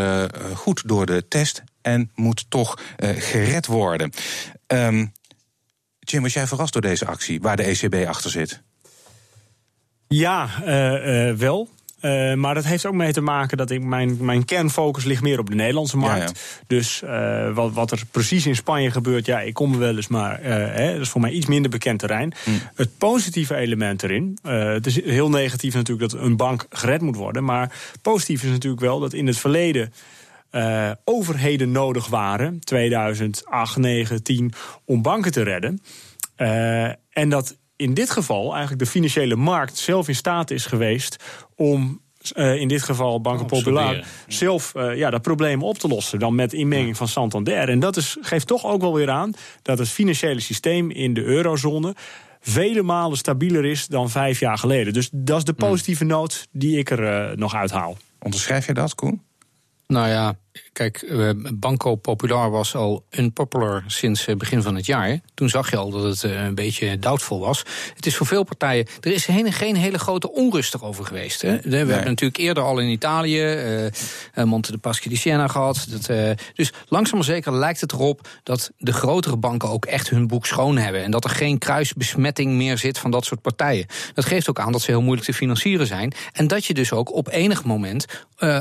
goed 0.53 0.87
door 0.87 1.05
de 1.05 1.27
test 1.27 1.63
en 1.81 2.11
moet 2.15 2.45
toch 2.49 2.77
gered 3.17 3.65
worden. 3.65 4.11
Um, 4.67 5.11
Jim, 5.99 6.21
was 6.21 6.33
jij 6.33 6.47
verrast 6.47 6.73
door 6.73 6.81
deze 6.81 7.05
actie 7.05 7.41
waar 7.41 7.55
de 7.55 7.63
ECB 7.63 8.07
achter 8.07 8.31
zit? 8.31 8.63
Ja, 10.07 10.49
uh, 10.65 11.27
uh, 11.27 11.35
wel. 11.35 11.69
Uh, 12.01 12.33
maar 12.33 12.53
dat 12.53 12.65
heeft 12.65 12.85
ook 12.85 12.93
mee 12.93 13.13
te 13.13 13.21
maken 13.21 13.57
dat 13.57 13.69
ik 13.69 13.83
mijn, 13.83 14.17
mijn 14.19 14.45
kernfocus 14.45 15.03
ligt 15.03 15.21
meer 15.21 15.39
op 15.39 15.49
de 15.49 15.55
Nederlandse 15.55 15.97
markt. 15.97 16.61
Dus 16.67 17.01
uh, 17.03 17.53
wat, 17.53 17.73
wat 17.73 17.91
er 17.91 18.01
precies 18.11 18.45
in 18.45 18.55
Spanje 18.55 18.91
gebeurt, 18.91 19.25
ja, 19.25 19.39
ik 19.39 19.53
kom 19.53 19.73
er 19.73 19.79
wel 19.79 19.95
eens, 19.95 20.07
maar 20.07 20.41
uh, 20.41 20.47
hè, 20.49 20.91
dat 20.91 21.01
is 21.01 21.09
voor 21.09 21.21
mij 21.21 21.31
iets 21.31 21.45
minder 21.45 21.71
bekend 21.71 21.99
terrein. 21.99 22.33
Hm. 22.43 22.51
Het 22.75 22.97
positieve 22.97 23.55
element 23.55 24.03
erin, 24.03 24.37
het 24.41 24.85
is 24.85 25.03
heel 25.03 25.29
negatief 25.29 25.73
natuurlijk 25.73 26.11
dat 26.11 26.21
een 26.21 26.35
bank 26.35 26.65
gered 26.69 27.01
moet 27.01 27.15
worden. 27.15 27.43
Maar 27.43 27.71
positief 28.01 28.43
is 28.43 28.49
natuurlijk 28.49 28.81
wel 28.81 28.99
dat 28.99 29.13
in 29.13 29.27
het 29.27 29.37
verleden. 29.37 29.93
Uh, 30.51 30.91
overheden 31.03 31.71
nodig 31.71 32.07
waren, 32.07 32.59
2008, 32.59 33.77
9, 33.77 34.23
10, 34.23 34.53
om 34.85 35.01
banken 35.01 35.31
te 35.31 35.41
redden. 35.41 35.81
Uh, 36.37 36.83
en 37.09 37.29
dat 37.29 37.57
in 37.77 37.93
dit 37.93 38.09
geval 38.09 38.51
eigenlijk 38.51 38.79
de 38.79 38.89
financiële 38.89 39.35
markt 39.35 39.77
zelf 39.77 40.07
in 40.07 40.15
staat 40.15 40.51
is 40.51 40.65
geweest 40.65 41.23
om 41.55 42.01
uh, 42.35 42.55
in 42.55 42.67
dit 42.67 42.83
geval 42.83 43.21
Banco 43.21 43.41
oh, 43.41 43.47
Popular, 43.47 44.05
zelf 44.27 44.73
uh, 44.75 44.95
ja, 44.95 45.09
dat 45.09 45.21
probleem 45.21 45.63
op 45.63 45.77
te 45.77 45.87
lossen. 45.87 46.19
Dan 46.19 46.35
met 46.35 46.53
inmenging 46.53 46.97
van 46.97 47.07
Santander. 47.07 47.69
En 47.69 47.79
dat 47.79 47.97
is, 47.97 48.17
geeft 48.21 48.47
toch 48.47 48.65
ook 48.65 48.81
wel 48.81 48.93
weer 48.93 49.09
aan 49.09 49.33
dat 49.61 49.77
het 49.77 49.89
financiële 49.89 50.39
systeem 50.39 50.91
in 50.91 51.13
de 51.13 51.23
eurozone 51.23 51.95
vele 52.39 52.81
malen 52.81 53.17
stabieler 53.17 53.65
is 53.65 53.87
dan 53.87 54.09
vijf 54.09 54.39
jaar 54.39 54.57
geleden. 54.57 54.93
Dus 54.93 55.09
dat 55.11 55.37
is 55.37 55.43
de 55.43 55.53
hmm. 55.57 55.69
positieve 55.69 56.03
noot 56.03 56.47
die 56.51 56.77
ik 56.77 56.89
er 56.89 57.29
uh, 57.29 57.37
nog 57.37 57.55
uithaal. 57.55 57.97
Onderschrijf 58.19 58.65
je 58.65 58.73
dat, 58.73 58.95
Koen? 58.95 59.21
Nou 59.87 60.07
ja, 60.07 60.35
kijk, 60.73 61.01
eh, 61.01 61.29
Banco 61.53 61.95
Popular 61.95 62.51
was 62.51 62.75
al 62.75 63.05
unpopular 63.09 63.83
sinds 63.87 64.25
het 64.25 64.37
begin 64.37 64.61
van 64.61 64.75
het 64.75 64.85
jaar. 64.85 65.19
Toen 65.33 65.49
zag 65.49 65.69
je 65.69 65.77
al 65.77 65.89
dat 65.89 66.03
het 66.03 66.23
eh, 66.23 66.43
een 66.43 66.55
beetje 66.55 66.99
doubtful 66.99 67.39
was. 67.39 67.63
Het 67.93 68.05
is 68.05 68.15
voor 68.15 68.25
veel 68.25 68.43
partijen. 68.43 68.87
Er 69.01 69.11
is 69.11 69.25
geen 69.25 69.75
hele 69.75 69.99
grote 69.99 70.31
onrust 70.31 70.73
erover 70.73 71.05
geweest. 71.05 71.41
Hè. 71.41 71.59
We 71.61 71.75
hebben 71.75 72.05
natuurlijk 72.05 72.37
eerder 72.37 72.63
al 72.63 72.79
in 72.79 72.89
Italië 72.89 73.43
uh, 74.35 74.43
Monte 74.43 74.71
de 74.71 74.77
Paschi 74.77 75.09
di 75.09 75.15
Siena 75.15 75.47
gehad. 75.47 75.87
Dat, 75.89 76.09
uh, 76.09 76.31
dus 76.53 76.73
langzaam 76.87 77.15
maar 77.17 77.27
zeker 77.27 77.53
lijkt 77.53 77.81
het 77.81 77.91
erop 77.91 78.27
dat 78.43 78.71
de 78.77 78.93
grotere 78.93 79.37
banken 79.37 79.69
ook 79.69 79.85
echt 79.85 80.09
hun 80.09 80.27
boek 80.27 80.45
schoon 80.45 80.77
hebben. 80.77 81.03
En 81.03 81.11
dat 81.11 81.23
er 81.23 81.29
geen 81.29 81.57
kruisbesmetting 81.57 82.53
meer 82.53 82.77
zit 82.77 82.97
van 82.97 83.11
dat 83.11 83.25
soort 83.25 83.41
partijen. 83.41 83.85
Dat 84.13 84.25
geeft 84.25 84.49
ook 84.49 84.59
aan 84.59 84.71
dat 84.71 84.81
ze 84.81 84.91
heel 84.91 85.01
moeilijk 85.01 85.27
te 85.27 85.33
financieren 85.33 85.87
zijn. 85.87 86.13
En 86.31 86.47
dat 86.47 86.65
je 86.65 86.73
dus 86.73 86.91
ook 86.91 87.13
op 87.13 87.29
enig 87.29 87.63
moment 87.63 88.05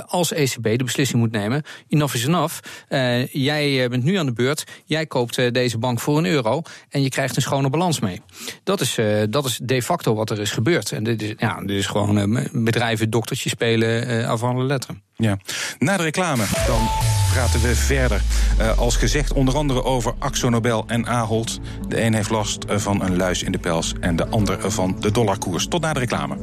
als 0.07 0.33
ECB 0.33 0.63
de 0.63 0.85
beslissing 0.85 1.21
moet 1.21 1.31
nemen 1.31 1.63
enough 1.89 2.15
is 2.15 2.25
enough. 2.25 2.55
Uh, 2.89 3.27
jij 3.27 3.83
eh, 3.83 3.91
bent 3.91 4.05
nu 4.05 4.17
aan 4.17 4.27
de 4.27 4.33
beurt. 4.33 4.65
Jij 4.85 5.07
koopt 5.07 5.39
uh, 5.39 5.53
deze 5.53 5.79
bank 5.79 6.01
voor 6.01 6.19
een 6.19 6.27
euro. 6.27 6.63
En 6.89 7.03
je 7.03 7.09
krijgt 7.09 7.37
een 7.37 7.43
schone 7.43 7.71
balans 7.71 8.01
mee. 8.01 8.23
Dat 8.65 8.81
is, 8.81 8.99
uh, 8.99 9.23
dat 9.31 9.45
is 9.45 9.61
de 9.63 9.83
facto 9.83 10.15
wat 10.15 10.31
er 10.31 10.41
is 10.41 10.51
gebeurd. 10.51 10.93
En 10.93 11.05
dit 11.05 11.23
is, 11.23 11.35
ja, 11.37 11.61
dit 11.61 11.77
is 11.77 11.87
gewoon 11.87 12.49
bedrijven 12.53 13.11
doktertje 13.11 13.49
spelen 13.49 14.11
uh, 14.11 14.29
af 14.29 14.43
alle 14.43 14.65
letteren. 14.65 15.03
Ja. 15.17 15.39
Na 15.79 15.97
de 15.97 16.03
reclame 16.03 16.45
dan 16.67 16.89
praten 17.33 17.61
we 17.61 17.75
verder. 17.75 18.23
Uh, 18.61 18.79
als 18.79 18.97
gezegd 18.97 19.33
onder 19.33 19.57
andere 19.57 19.85
over 19.85 20.15
Axo 20.19 20.49
Nobel 20.49 20.85
en 20.87 21.07
Ahold. 21.07 21.61
De 21.89 22.03
een 22.03 22.15
heeft 22.15 22.31
last 22.31 22.65
van 22.69 23.03
een 23.03 23.17
luis 23.17 23.43
in 23.43 23.53
de 23.53 23.59
pels 23.59 23.95
en 24.01 24.17
de 24.17 24.27
ander 24.29 24.71
van 24.71 24.97
de 25.01 25.11
dollarkoers. 25.11 25.67
Tot 25.67 25.81
na 25.81 25.93
de 25.93 25.99
reclame. 25.99 26.37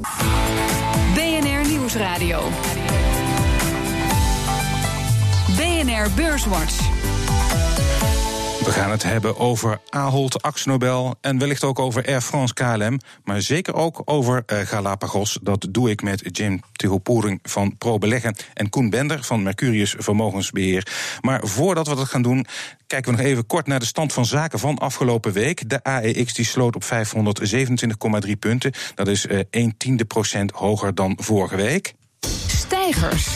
BNR 1.13 1.69
Nieuwsradio. 1.69 2.41
BNR 5.47 6.07
Beurswatch. 6.15 6.77
We 8.63 8.71
gaan 8.71 8.91
het 8.91 9.03
hebben 9.03 9.37
over 9.37 9.79
Ahold, 9.89 10.41
Axnobel 10.41 11.15
en 11.21 11.37
wellicht 11.37 11.63
ook 11.63 11.79
over 11.79 12.07
Air 12.07 12.21
France 12.21 12.53
KLM. 12.53 12.99
Maar 13.23 13.41
zeker 13.41 13.75
ook 13.75 14.01
over 14.05 14.43
uh, 14.45 14.59
Galapagos. 14.59 15.39
Dat 15.41 15.67
doe 15.69 15.89
ik 15.89 16.01
met 16.01 16.37
Jim 16.37 16.61
Tehopoering 16.71 17.39
van 17.41 17.77
Pro 17.77 17.97
Beleggen 17.97 18.35
en 18.53 18.69
Koen 18.69 18.89
Bender 18.89 19.23
van 19.23 19.43
Mercurius 19.43 19.95
Vermogensbeheer. 19.97 20.87
Maar 21.21 21.47
voordat 21.47 21.87
we 21.87 21.95
dat 21.95 22.07
gaan 22.07 22.21
doen, 22.21 22.45
kijken 22.87 23.11
we 23.11 23.17
nog 23.17 23.27
even 23.27 23.45
kort 23.45 23.67
naar 23.67 23.79
de 23.79 23.85
stand 23.85 24.13
van 24.13 24.25
zaken 24.25 24.59
van 24.59 24.77
afgelopen 24.77 25.31
week. 25.31 25.69
De 25.69 25.83
AEX 25.83 26.33
die 26.33 26.45
sloot 26.45 26.75
op 26.75 26.83
527,3 26.83 28.31
punten. 28.39 28.71
Dat 28.95 29.07
is 29.07 29.25
uh, 29.25 29.39
1 29.49 29.77
tiende 29.77 30.05
procent 30.05 30.51
hoger 30.51 30.95
dan 30.95 31.17
vorige 31.21 31.55
week. 31.55 31.93
Stijgers. 32.47 33.27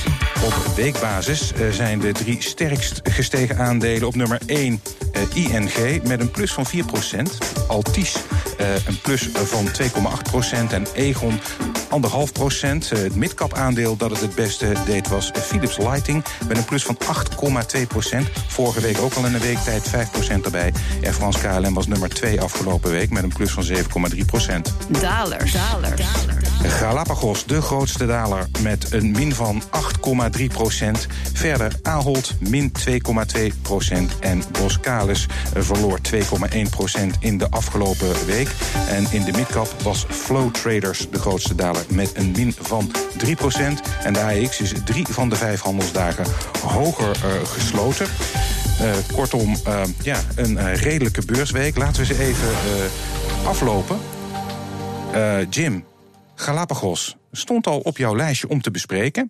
Op 0.44 0.76
weekbasis 0.76 1.54
eh, 1.54 1.70
zijn 1.70 2.00
de 2.00 2.12
drie 2.12 2.42
sterkst 2.42 3.00
gestegen 3.04 3.58
aandelen 3.58 4.08
op 4.08 4.16
nummer 4.16 4.40
1 4.46 4.82
uh, 5.36 5.52
ING 5.52 6.04
met 6.04 6.20
een 6.20 6.32
plus 6.32 6.52
van 6.54 6.66
4% 6.68 6.78
Altis 7.68 8.16
uh, 8.60 8.86
een 8.88 9.02
plus 9.02 9.30
van 9.34 9.68
2,8% 9.68 10.72
en 10.72 10.86
Egon 10.94 11.40
1,5 11.90 12.32
procent. 12.34 12.90
het 12.90 13.16
midcap 13.16 13.54
aandeel 13.54 13.96
dat 13.96 14.10
het 14.10 14.22
het 14.22 14.36
beste 14.36 14.74
deed 14.86 15.08
was 15.08 15.32
Philips 15.34 15.78
Lighting 15.78 16.24
met 16.48 16.58
een 16.58 16.66
plus 16.66 16.84
van 16.84 16.98
8,2% 17.04 18.18
Vorige 18.48 18.82
week 18.82 18.98
ook 19.00 19.14
al 19.14 19.26
in 19.26 19.34
een 19.34 19.40
weektijd 19.40 19.90
5% 19.90 20.42
erbij. 20.44 20.74
Air 21.04 21.14
France 21.14 21.40
KLM 21.40 21.74
was 21.74 21.88
nummer 21.88 22.10
2 22.10 22.42
afgelopen 22.42 22.92
week 22.92 23.10
met 23.10 23.24
een 23.24 23.34
plus 23.34 23.52
van 23.52 23.64
7,3% 23.64 23.72
Dalers. 24.90 25.52
Dalers. 25.52 26.47
Galapagos, 26.64 27.46
de 27.46 27.62
grootste 27.62 28.06
daler 28.06 28.48
met 28.62 28.92
een 28.92 29.12
min 29.12 29.34
van 29.34 29.64
8,3 30.38 30.46
procent. 30.48 31.08
Verder 31.34 31.72
Ahold, 31.82 32.34
min 32.40 32.72
2,2 32.90 33.62
procent. 33.62 34.20
En 34.20 34.44
Boskalis 34.52 35.26
verloor 35.54 36.00
2,1 36.14 36.20
procent 36.70 37.16
in 37.20 37.38
de 37.38 37.50
afgelopen 37.50 38.26
week. 38.26 38.50
En 38.90 39.08
in 39.10 39.24
de 39.24 39.32
midcap 39.32 39.68
was 39.84 40.06
Flow 40.10 40.54
Traders 40.54 41.10
de 41.10 41.20
grootste 41.20 41.56
daler 41.56 41.86
met 41.90 42.12
een 42.16 42.32
min 42.32 42.54
van 42.60 42.92
3 43.18 43.36
procent. 43.36 43.82
En 44.04 44.14
de 44.14 44.20
AEX 44.20 44.62
is 44.62 44.72
drie 44.86 45.08
van 45.10 45.30
de 45.30 45.36
vijf 45.36 45.62
handelsdagen 45.62 46.26
hoger 46.62 47.18
uh, 47.26 47.48
gesloten. 47.48 48.08
Uh, 48.82 48.90
kortom, 49.14 49.56
ja, 50.02 50.20
een 50.36 50.76
redelijke 50.76 51.26
beursweek. 51.26 51.78
Laten 51.78 52.02
we 52.02 52.06
ze 52.06 52.20
even 52.20 52.48
aflopen. 53.46 53.98
Jim, 55.50 55.84
Galapagos 56.40 57.18
stond 57.32 57.68
al 57.68 57.80
op 57.80 57.98
jouw 57.98 58.16
lijstje 58.16 58.50
om 58.50 58.62
te 58.62 58.72
bespreken. 58.72 59.28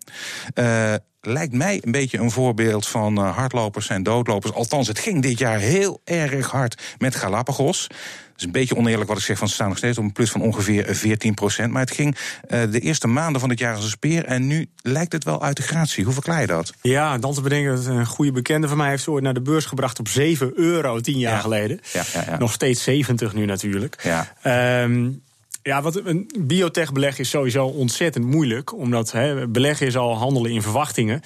Uh, 0.55 0.93
lijkt 1.21 1.53
mij 1.53 1.81
een 1.83 1.91
beetje 1.91 2.17
een 2.17 2.31
voorbeeld 2.31 2.87
van 2.87 3.19
uh, 3.19 3.35
hardlopers 3.35 3.89
en 3.89 4.03
doodlopers. 4.03 4.53
Althans, 4.53 4.87
het 4.87 4.99
ging 4.99 5.21
dit 5.21 5.39
jaar 5.39 5.59
heel 5.59 6.01
erg 6.03 6.51
hard 6.51 6.81
met 6.97 7.15
Galapagos. 7.15 7.83
Het 7.83 8.45
is 8.45 8.45
een 8.45 8.61
beetje 8.61 8.75
oneerlijk 8.75 9.09
wat 9.09 9.17
ik 9.17 9.23
zeg, 9.23 9.37
van 9.37 9.47
ze 9.47 9.53
staan 9.53 9.67
nog 9.67 9.77
steeds 9.77 9.97
op 9.97 10.03
een 10.03 10.11
plus 10.11 10.31
van 10.31 10.41
ongeveer 10.41 10.95
14 10.95 11.33
procent. 11.33 11.71
Maar 11.71 11.81
het 11.81 11.91
ging 11.91 12.15
uh, 12.49 12.61
de 12.71 12.79
eerste 12.79 13.07
maanden 13.07 13.41
van 13.41 13.49
het 13.49 13.59
jaar 13.59 13.75
als 13.75 13.83
een 13.83 13.89
speer. 13.89 14.25
En 14.25 14.47
nu 14.47 14.69
lijkt 14.81 15.11
het 15.11 15.23
wel 15.23 15.43
uit 15.43 15.55
de 15.55 15.61
gratie. 15.61 16.03
Hoe 16.03 16.13
verklaar 16.13 16.41
je 16.41 16.47
dat? 16.47 16.73
Ja, 16.81 17.17
dan 17.17 17.33
te 17.33 17.41
bedenken 17.41 17.75
dat 17.75 17.85
een 17.85 18.05
goede 18.05 18.31
bekende 18.31 18.67
van 18.67 18.77
mij 18.77 18.89
heeft 18.89 19.07
ooit 19.07 19.23
naar 19.23 19.33
de 19.33 19.41
beurs 19.41 19.65
gebracht 19.65 19.99
op 19.99 20.07
7 20.07 20.51
euro 20.55 20.99
tien 20.99 21.19
jaar 21.19 21.41
geleden. 21.41 21.79
Ja, 21.93 22.03
ja, 22.13 22.23
ja, 22.27 22.37
Nog 22.37 22.53
steeds 22.53 22.83
70 22.83 23.33
nu 23.33 23.45
natuurlijk. 23.45 23.99
Ja. 24.03 24.81
Um, 24.83 25.21
ja, 25.67 25.81
wat 25.81 26.05
een 26.05 26.29
biotech 26.39 26.91
beleggen 26.91 27.23
is 27.23 27.29
sowieso 27.29 27.65
ontzettend 27.65 28.25
moeilijk. 28.25 28.73
Omdat 28.73 29.11
he, 29.11 29.47
beleggen 29.47 29.87
is 29.87 29.97
al 29.97 30.17
handelen 30.17 30.51
in 30.51 30.61
verwachtingen. 30.61 31.21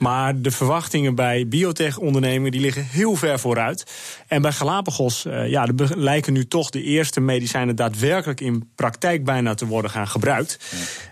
Maar 0.00 0.40
de 0.40 0.50
verwachtingen 0.50 1.14
bij 1.14 1.48
biotech 1.48 1.98
ondernemingen 1.98 2.50
die 2.50 2.60
liggen 2.60 2.84
heel 2.84 3.16
ver 3.16 3.38
vooruit. 3.38 3.86
En 4.26 4.42
bij 4.42 4.52
Galapagos 4.52 5.24
uh, 5.24 5.48
ja, 5.48 5.66
er 5.66 5.98
lijken 5.98 6.32
nu 6.32 6.46
toch 6.46 6.70
de 6.70 6.82
eerste 6.82 7.20
medicijnen 7.20 7.76
daadwerkelijk 7.76 8.40
in 8.40 8.68
praktijk 8.74 9.24
bijna 9.24 9.54
te 9.54 9.66
worden 9.66 9.90
gaan 9.90 10.08
gebruikt. 10.08 10.58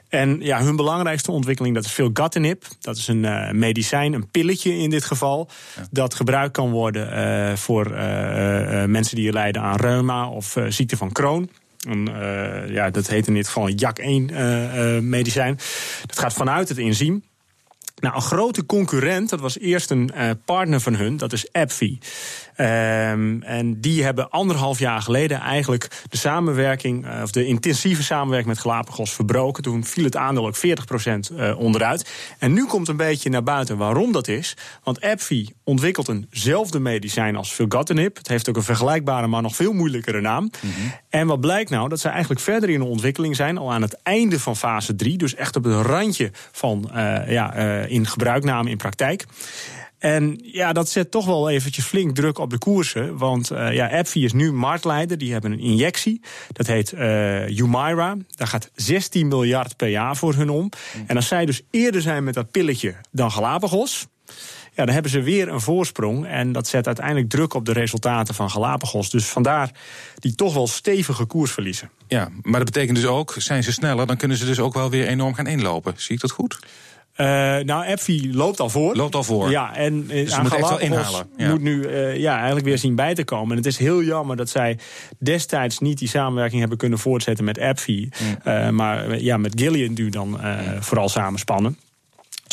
En 0.09 0.41
ja, 0.41 0.62
hun 0.62 0.77
belangrijkste 0.77 1.31
ontwikkeling 1.31 1.75
dat 1.75 1.85
is 1.85 1.91
filgatinib. 1.91 2.65
Dat 2.81 2.97
is 2.97 3.09
een 3.09 3.25
uh, 3.25 3.51
medicijn, 3.51 4.12
een 4.12 4.31
pilletje 4.31 4.77
in 4.77 4.91
dit 4.91 5.05
geval. 5.05 5.49
Dat 5.91 6.15
gebruikt 6.15 6.53
kan 6.53 6.71
worden 6.71 7.19
uh, 7.19 7.57
voor 7.57 7.91
mensen 8.87 9.17
die 9.17 9.33
lijden 9.33 9.62
aan 9.62 9.77
reuma 9.77 10.29
of 10.29 10.57
ziekte 10.69 10.97
van 10.97 11.12
Crohn. 11.12 11.51
Uh, 11.89 12.69
ja, 12.69 12.91
dat 12.91 13.07
heet 13.07 13.27
in 13.27 13.35
dit 13.35 13.47
geval 13.47 13.69
een 13.69 13.81
JAK1-medicijn. 13.81 15.53
Uh, 15.53 16.07
dat 16.07 16.19
gaat 16.19 16.33
vanuit 16.33 16.69
het 16.69 16.79
enzym. 16.79 17.23
Nou, 17.97 18.15
een 18.15 18.23
grote 18.23 18.67
concurrent, 18.67 19.31
dat 19.31 19.41
was 19.41 19.59
eerst 19.59 19.91
een 19.91 20.11
partner 20.45 20.81
van 20.81 20.95
hun, 20.95 21.17
dat 21.17 21.33
is 21.33 21.53
AppFi. 21.53 21.99
Um, 22.57 23.43
en 23.43 23.81
die 23.81 24.05
hebben 24.05 24.31
anderhalf 24.31 24.79
jaar 24.79 25.03
geleden 25.03 25.41
eigenlijk 25.41 25.89
de 26.09 26.17
samenwerking, 26.17 27.23
of 27.23 27.31
de 27.31 27.47
intensieve 27.47 28.03
samenwerking 28.03 28.49
met 28.49 28.59
Galapagos 28.59 29.12
verbroken. 29.12 29.62
Toen 29.62 29.85
viel 29.85 30.05
het 30.05 30.17
aandeel 30.17 30.47
ook 30.47 30.57
40% 30.57 30.61
uh, 31.33 31.59
onderuit. 31.59 32.11
En 32.39 32.53
nu 32.53 32.67
komt 32.67 32.89
een 32.89 32.97
beetje 32.97 33.31
naar 33.31 33.43
buiten 33.43 33.77
waarom 33.77 34.12
dat 34.12 34.29
is. 34.29 34.57
Want 34.83 35.01
AbbVie 35.01 35.55
ontwikkelt 35.65 36.09
eenzelfde 36.09 36.79
medicijn 36.79 37.37
als 37.37 37.53
filgotinib. 37.53 38.17
Het 38.17 38.29
heeft 38.29 38.49
ook 38.49 38.57
een 38.57 38.62
vergelijkbare, 38.62 39.27
maar 39.27 39.43
nog 39.43 39.57
veel 39.57 39.73
moeilijkere 39.73 40.21
naam. 40.21 40.51
-hmm. 40.61 40.93
En 41.12 41.26
wat 41.26 41.40
blijkt 41.40 41.71
nou? 41.71 41.88
Dat 41.88 42.00
ze 42.00 42.09
eigenlijk 42.09 42.40
verder 42.40 42.71
in 42.71 42.78
de 42.78 42.87
ontwikkeling 42.87 43.37
zijn, 43.37 43.59
al 43.59 43.73
aan 43.73 43.83
het 43.83 44.02
einde 44.02 44.40
van 44.40 44.57
fase 44.57 44.95
3. 44.95 45.19
Dus 45.19 45.35
echt 45.35 45.57
op 45.57 45.64
het 45.64 45.87
randje 45.87 46.31
van 46.52 46.90
uh, 46.95 47.31
ja, 47.31 47.57
uh, 47.57 47.90
in 47.90 48.07
gebruikname 48.07 48.71
in 48.71 48.76
praktijk. 48.76 49.25
En 49.99 50.38
ja, 50.42 50.73
dat 50.73 50.88
zet 50.88 51.11
toch 51.11 51.26
wel 51.26 51.50
eventjes 51.50 51.85
flink 51.85 52.14
druk 52.14 52.38
op 52.38 52.50
de 52.50 52.59
koersen. 52.59 53.16
Want 53.16 53.52
uh, 53.52 53.73
ja, 53.73 53.88
AbbVie 53.88 54.25
is 54.25 54.33
nu 54.33 54.52
marktleider. 54.52 55.19
Die 55.19 55.33
hebben 55.33 55.52
een 55.52 55.61
injectie. 55.61 56.21
Dat 56.52 56.66
heet 56.66 56.92
uh, 56.92 57.00
Humira. 57.45 58.16
Daar 58.28 58.47
gaat 58.47 58.71
16 58.75 59.28
miljard 59.28 59.76
per 59.76 59.88
jaar 59.88 60.16
voor 60.16 60.35
hun 60.35 60.50
om. 60.50 60.69
En 61.07 61.16
als 61.16 61.28
zij 61.28 61.47
dus 61.47 61.62
eerder 61.71 62.00
zijn 62.00 62.25
met 62.25 62.35
dat 62.35 62.50
pilletje 62.50 62.95
dan 63.11 63.31
Galapagos... 63.31 64.07
Ja, 64.75 64.85
dan 64.85 64.95
hebben 64.95 65.11
ze 65.11 65.23
weer 65.23 65.49
een 65.49 65.61
voorsprong. 65.61 66.26
En 66.26 66.52
dat 66.52 66.69
zet 66.69 66.87
uiteindelijk 66.87 67.29
druk 67.29 67.55
op 67.55 67.64
de 67.64 67.73
resultaten 67.73 68.35
van 68.35 68.50
Galapagos. 68.50 69.11
Dus 69.11 69.25
vandaar 69.25 69.71
die 70.14 70.35
toch 70.35 70.55
wel 70.55 70.67
stevige 70.67 71.25
koers 71.25 71.52
verliezen. 71.52 71.91
Ja, 72.09 72.29
maar 72.43 72.61
dat 72.64 72.73
betekent 72.73 72.97
dus 72.97 73.07
ook, 73.07 73.35
zijn 73.38 73.62
ze 73.62 73.73
sneller... 73.73 74.07
dan 74.07 74.17
kunnen 74.17 74.37
ze 74.37 74.45
dus 74.45 74.59
ook 74.59 74.75
wel 74.75 74.91
weer 74.91 75.07
enorm 75.07 75.35
gaan 75.35 75.47
inlopen. 75.47 75.95
Zie 75.97 76.14
ik 76.14 76.21
dat 76.21 76.31
goed? 76.31 76.59
Uh, 77.17 77.26
nou, 77.59 77.87
Appfi 77.87 78.35
loopt 78.35 78.61
al 78.61 78.69
voor. 78.69 78.97
Loopt 78.97 79.14
al 79.14 79.23
voor. 79.25 79.50
Ja, 79.50 79.76
en 79.76 80.07
dus 80.07 80.38
moet 80.38 80.55
echt 80.55 80.69
wel 80.69 80.81
inhalen. 80.81 81.26
Ja. 81.37 81.49
moet 81.49 81.61
nu 81.61 81.88
uh, 81.88 82.17
ja, 82.17 82.37
eigenlijk 82.37 82.67
weer 82.67 82.79
zien 82.79 82.95
bij 82.95 83.14
te 83.14 83.25
komen. 83.25 83.50
En 83.50 83.57
het 83.57 83.67
is 83.67 83.79
heel 83.79 84.02
jammer 84.02 84.37
dat 84.37 84.49
zij 84.49 84.79
destijds 85.19 85.79
niet 85.79 85.99
die 85.99 86.09
samenwerking 86.09 86.61
hebben 86.61 86.79
kunnen 86.79 86.99
voortzetten 86.99 87.45
met. 87.45 87.61
Mm. 87.87 88.11
Uh, 88.45 88.69
maar 88.69 89.21
ja, 89.21 89.37
met 89.37 89.52
Gillian 89.61 89.93
nu 89.95 90.09
dan 90.09 90.41
vooral 90.81 91.09
samenspannen. 91.09 91.79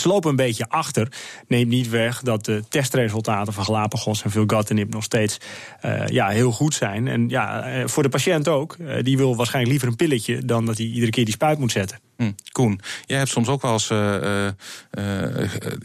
Lopen 0.03 0.29
een 0.29 0.35
beetje 0.35 0.69
achter. 0.69 1.07
Neemt 1.47 1.69
niet 1.69 1.89
weg 1.89 2.21
dat 2.21 2.45
de 2.45 2.63
testresultaten 2.69 3.53
van 3.53 3.63
Galapagos 3.63 4.23
en 4.23 4.31
Vilgatinib 4.31 4.93
nog 4.93 5.03
steeds 5.03 5.37
uh, 5.85 6.07
ja, 6.07 6.27
heel 6.27 6.51
goed 6.51 6.73
zijn. 6.73 7.07
En 7.07 7.29
ja, 7.29 7.87
voor 7.87 8.03
de 8.03 8.09
patiënt 8.09 8.47
ook. 8.47 8.75
Uh, 8.79 9.03
die 9.03 9.17
wil 9.17 9.35
waarschijnlijk 9.35 9.71
liever 9.71 9.87
een 9.87 10.07
pilletje 10.07 10.45
dan 10.45 10.65
dat 10.65 10.77
hij 10.77 10.85
iedere 10.85 11.11
keer 11.11 11.25
die 11.25 11.33
spuit 11.33 11.59
moet 11.59 11.71
zetten. 11.71 11.99
Hm. 12.17 12.31
Koen, 12.51 12.79
jij 13.05 13.17
hebt 13.17 13.29
soms 13.29 13.47
ook 13.47 13.61
wel 13.61 13.73
eens 13.73 13.89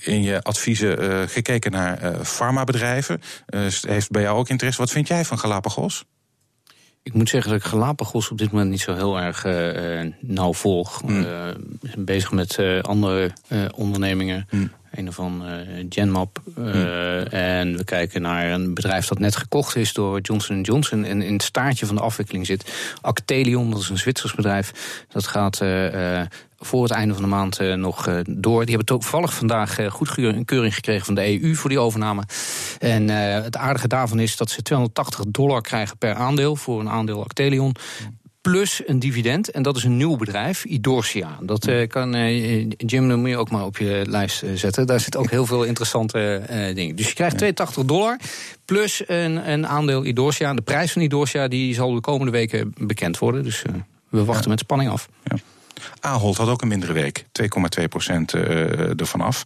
in 0.07 0.23
je 0.23 0.43
adviezen 0.43 1.29
gekeken 1.29 1.71
naar 1.71 2.25
farmabedrijven. 2.25 3.21
heeft 3.81 4.11
bij 4.11 4.23
jou 4.23 4.39
ook 4.39 4.49
interesse. 4.49 4.81
Wat 4.81 4.91
vind 4.91 5.09
jij 5.09 5.25
van 5.25 5.39
Galapagos? 5.39 6.05
Ik 7.05 7.15
moet 7.15 7.29
zeggen 7.29 7.51
dat 7.51 7.61
ik 7.61 7.67
Galapagos 7.67 8.31
op 8.31 8.39
dit 8.39 8.51
moment 8.51 8.71
niet 8.71 8.81
zo 8.81 8.95
heel 8.95 9.21
erg 9.21 9.45
uh, 9.45 10.13
nauw 10.21 10.53
volg. 10.53 11.03
Mm. 11.03 11.21
Uh, 11.21 11.27
ben 11.81 12.05
bezig 12.05 12.33
met 12.33 12.59
uh, 12.59 12.81
andere 12.81 13.31
ondernemingen. 13.75 14.47
Mm. 14.51 14.71
Een 14.91 15.13
van 15.13 15.43
Genmap. 15.89 16.43
Mm. 16.57 16.67
En 17.31 17.77
we 17.77 17.85
kijken 17.85 18.23
naar 18.23 18.51
een 18.51 18.75
bedrijf 18.75 19.07
dat 19.07 19.19
net 19.19 19.37
gekocht 19.37 19.77
is 19.77 19.93
door 19.93 20.21
Johnson 20.21 20.61
Johnson. 20.61 21.05
En 21.05 21.23
in 21.23 21.33
het 21.33 21.43
staartje 21.43 21.87
van 21.87 21.97
de 21.97 22.03
afwikkeling 22.03 22.47
zit 22.47 22.73
Actelion, 23.01 23.71
dat 23.71 23.81
is 23.81 23.89
een 23.89 23.99
Zwitsers 23.99 24.35
bedrijf. 24.35 24.73
Dat 25.09 25.27
gaat 25.27 25.61
voor 26.65 26.83
het 26.83 26.93
einde 26.93 27.15
van 27.15 27.23
de 27.23 27.29
maand 27.29 27.61
uh, 27.61 27.75
nog 27.75 28.09
uh, 28.09 28.21
door. 28.29 28.61
Die 28.61 28.75
hebben 28.75 28.99
toevallig 28.99 29.35
vandaag 29.35 29.79
uh, 29.79 29.91
goedkeuring 29.91 30.75
gekregen 30.75 31.05
van 31.05 31.15
de 31.15 31.43
EU 31.43 31.55
voor 31.55 31.71
die 31.71 31.79
overname. 31.79 32.23
En 32.79 33.09
het 33.09 33.57
aardige 33.57 33.89
daarvan 33.89 34.19
is 34.19 34.37
dat 34.37 34.51
ze 34.51 34.63
280 34.63 35.25
dollar 35.29 35.63
krijgen 35.63 35.99
per 35.99 36.15
aandeel 36.15 36.57
voor 36.57 36.81
een 36.81 36.89
aandeel 36.89 37.23
Actelion 37.23 37.75
plus 38.41 38.83
een 38.87 38.99
dividend. 38.99 39.51
En 39.51 39.63
dat 39.63 39.77
is 39.77 39.85
een 39.85 39.97
nieuw 39.97 40.17
bedrijf, 40.17 40.65
Idorsia. 40.65 41.39
Dat 41.41 41.67
uh, 41.67 41.89
kan 41.89 42.17
uh, 42.17 42.61
Jim, 42.77 43.09
dan 43.09 43.21
moet 43.21 43.29
je 43.29 43.37
ook 43.37 43.51
maar 43.51 43.65
op 43.65 43.79
je 43.79 44.05
lijst 44.07 44.43
uh, 44.43 44.51
zetten. 44.55 44.87
Daar 44.87 45.01
zit 45.01 45.17
ook 45.17 45.31
heel 45.31 45.47
veel 45.47 45.63
interessante 45.63 46.43
dingen. 46.75 46.97
Dus 46.97 47.09
je 47.09 47.15
krijgt 47.15 47.39
82 47.39 47.85
dollar 47.85 48.19
plus 48.65 49.03
een, 49.07 49.51
een 49.51 49.67
aandeel 49.67 50.05
Idorsia. 50.05 50.55
De 50.55 50.63
prijs 50.63 50.93
van 50.93 51.03
Idorsia 51.03 51.49
die 51.49 51.75
zal 51.75 51.95
de 51.95 52.01
komende 52.01 52.33
weken 52.33 52.75
bekend 52.79 53.19
worden. 53.19 53.43
Dus 53.43 53.63
we 54.09 54.25
wachten 54.25 54.45
ja. 54.45 54.51
met 54.51 54.59
spanning 54.59 54.91
af. 54.91 55.09
Ja. 55.25 55.37
Ahold 56.01 56.37
had 56.37 56.49
ook 56.49 56.63
een 56.63 56.69
mindere 56.69 56.93
week, 56.93 57.25
2,2 57.81 57.85
procent 57.89 58.35
uh, 58.35 59.01
ervan 59.01 59.21
af. 59.21 59.43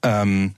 Um, 0.00 0.56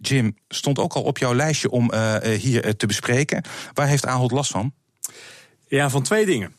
Jim, 0.00 0.36
stond 0.48 0.78
ook 0.78 0.92
al 0.92 1.02
op 1.02 1.18
jouw 1.18 1.34
lijstje 1.34 1.70
om 1.70 1.90
uh, 1.94 2.16
hier 2.20 2.76
te 2.76 2.86
bespreken. 2.86 3.44
Waar 3.74 3.86
heeft 3.86 4.06
Ahold 4.06 4.30
last 4.30 4.50
van? 4.50 4.72
Ja, 5.68 5.90
van 5.90 6.02
twee 6.02 6.26
dingen. 6.26 6.54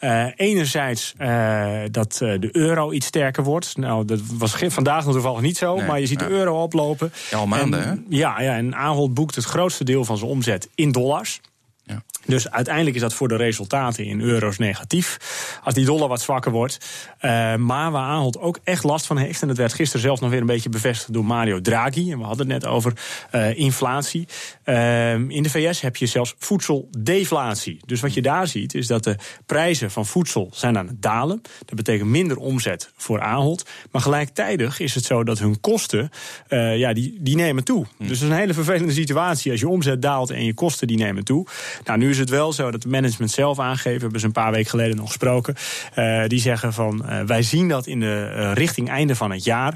Uh, 0.00 0.26
enerzijds 0.36 1.14
uh, 1.18 1.82
dat 1.90 2.12
de 2.18 2.48
euro 2.52 2.92
iets 2.92 3.06
sterker 3.06 3.44
wordt. 3.44 3.76
Nou, 3.76 4.04
dat 4.04 4.20
was 4.32 4.54
vandaag 4.66 5.04
nog 5.04 5.12
toevallig 5.12 5.40
niet 5.40 5.56
zo, 5.56 5.76
nee, 5.76 5.86
maar 5.86 6.00
je 6.00 6.06
ziet 6.06 6.18
de 6.18 6.28
euro 6.28 6.62
oplopen. 6.62 7.12
Ja, 7.30 7.38
al 7.38 7.46
maanden, 7.46 7.84
en, 7.84 7.88
hè? 7.88 8.16
Ja, 8.16 8.40
ja, 8.40 8.56
en 8.56 8.74
Ahold 8.74 9.14
boekt 9.14 9.34
het 9.34 9.44
grootste 9.44 9.84
deel 9.84 10.04
van 10.04 10.18
zijn 10.18 10.30
omzet 10.30 10.68
in 10.74 10.92
dollars. 10.92 11.40
Ja. 11.82 12.02
Dus 12.26 12.50
uiteindelijk 12.50 12.96
is 12.96 13.02
dat 13.02 13.14
voor 13.14 13.28
de 13.28 13.36
resultaten 13.36 14.04
in 14.04 14.20
euro's 14.20 14.58
negatief. 14.58 15.18
Als 15.64 15.74
die 15.74 15.84
dollar 15.84 16.08
wat 16.08 16.20
zwakker 16.20 16.52
wordt. 16.52 16.78
Uh, 17.20 17.56
maar 17.56 17.90
waar 17.90 18.08
Ahold 18.08 18.38
ook 18.38 18.58
echt 18.64 18.84
last 18.84 19.06
van 19.06 19.16
heeft. 19.16 19.42
En 19.42 19.48
dat 19.48 19.56
werd 19.56 19.72
gisteren 19.72 20.02
zelfs 20.02 20.20
nog 20.20 20.30
weer 20.30 20.40
een 20.40 20.46
beetje 20.46 20.68
bevestigd 20.68 21.12
door 21.12 21.24
Mario 21.24 21.60
Draghi. 21.60 22.12
En 22.12 22.18
we 22.18 22.24
hadden 22.24 22.50
het 22.50 22.62
net 22.62 22.72
over 22.72 22.92
uh, 23.32 23.58
inflatie. 23.58 24.28
Uh, 24.64 25.12
in 25.12 25.42
de 25.42 25.50
VS 25.50 25.80
heb 25.80 25.96
je 25.96 26.06
zelfs 26.06 26.34
voedseldeflatie. 26.38 27.80
Dus 27.86 28.00
wat 28.00 28.14
je 28.14 28.22
daar 28.22 28.46
ziet 28.46 28.74
is 28.74 28.86
dat 28.86 29.04
de 29.04 29.16
prijzen 29.46 29.90
van 29.90 30.06
voedsel 30.06 30.50
zijn 30.52 30.78
aan 30.78 30.86
het 30.86 31.02
dalen. 31.02 31.42
Dat 31.64 31.74
betekent 31.74 32.08
minder 32.08 32.36
omzet 32.36 32.92
voor 32.96 33.20
Ahold. 33.20 33.68
Maar 33.90 34.02
gelijktijdig 34.02 34.80
is 34.80 34.94
het 34.94 35.04
zo 35.04 35.24
dat 35.24 35.38
hun 35.38 35.60
kosten 35.60 36.10
ja, 36.48 36.92
die, 36.92 37.16
die 37.20 37.36
nemen 37.36 37.64
toe. 37.64 37.86
Dus 37.98 38.08
dat 38.08 38.16
is 38.16 38.20
een 38.20 38.32
hele 38.32 38.54
vervelende 38.54 38.92
situatie. 38.92 39.50
Als 39.50 39.60
je 39.60 39.68
omzet 39.68 40.02
daalt 40.02 40.30
en 40.30 40.44
je 40.44 40.54
kosten 40.54 40.86
die 40.86 40.96
nemen 40.96 41.24
toe. 41.24 41.46
Nou, 41.84 41.98
nu 41.98 42.13
is 42.14 42.20
het 42.20 42.30
wel 42.30 42.52
zo 42.52 42.70
dat 42.70 42.82
het 42.82 42.92
management 42.92 43.30
zelf 43.30 43.58
aangeeft. 43.58 43.96
We 43.96 44.02
hebben 44.02 44.20
ze 44.20 44.26
een 44.26 44.32
paar 44.32 44.52
weken 44.52 44.70
geleden 44.70 44.96
nog 44.96 45.06
gesproken. 45.06 45.54
Uh, 45.98 46.24
die 46.26 46.40
zeggen 46.40 46.72
van 46.72 47.02
uh, 47.04 47.20
wij 47.20 47.42
zien 47.42 47.68
dat 47.68 47.86
in 47.86 48.00
de 48.00 48.32
uh, 48.36 48.52
richting 48.52 48.88
einde 48.88 49.14
van 49.14 49.30
het 49.30 49.44
jaar 49.44 49.74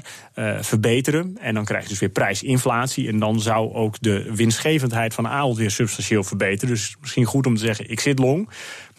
verbeteren. 0.61 1.37
En 1.41 1.53
dan 1.53 1.65
krijg 1.65 1.83
je 1.83 1.89
dus 1.89 1.99
weer 1.99 2.09
prijsinflatie. 2.09 3.07
En 3.07 3.19
dan 3.19 3.39
zou 3.39 3.73
ook 3.73 3.95
de 3.99 4.31
winstgevendheid 4.33 5.13
van 5.13 5.27
Ahold 5.27 5.57
weer 5.57 5.71
substantieel 5.71 6.23
verbeteren. 6.23 6.73
Dus 6.73 6.95
misschien 7.01 7.25
goed 7.25 7.45
om 7.45 7.55
te 7.55 7.61
zeggen, 7.61 7.89
ik 7.89 7.99
zit 7.99 8.19
long. 8.19 8.49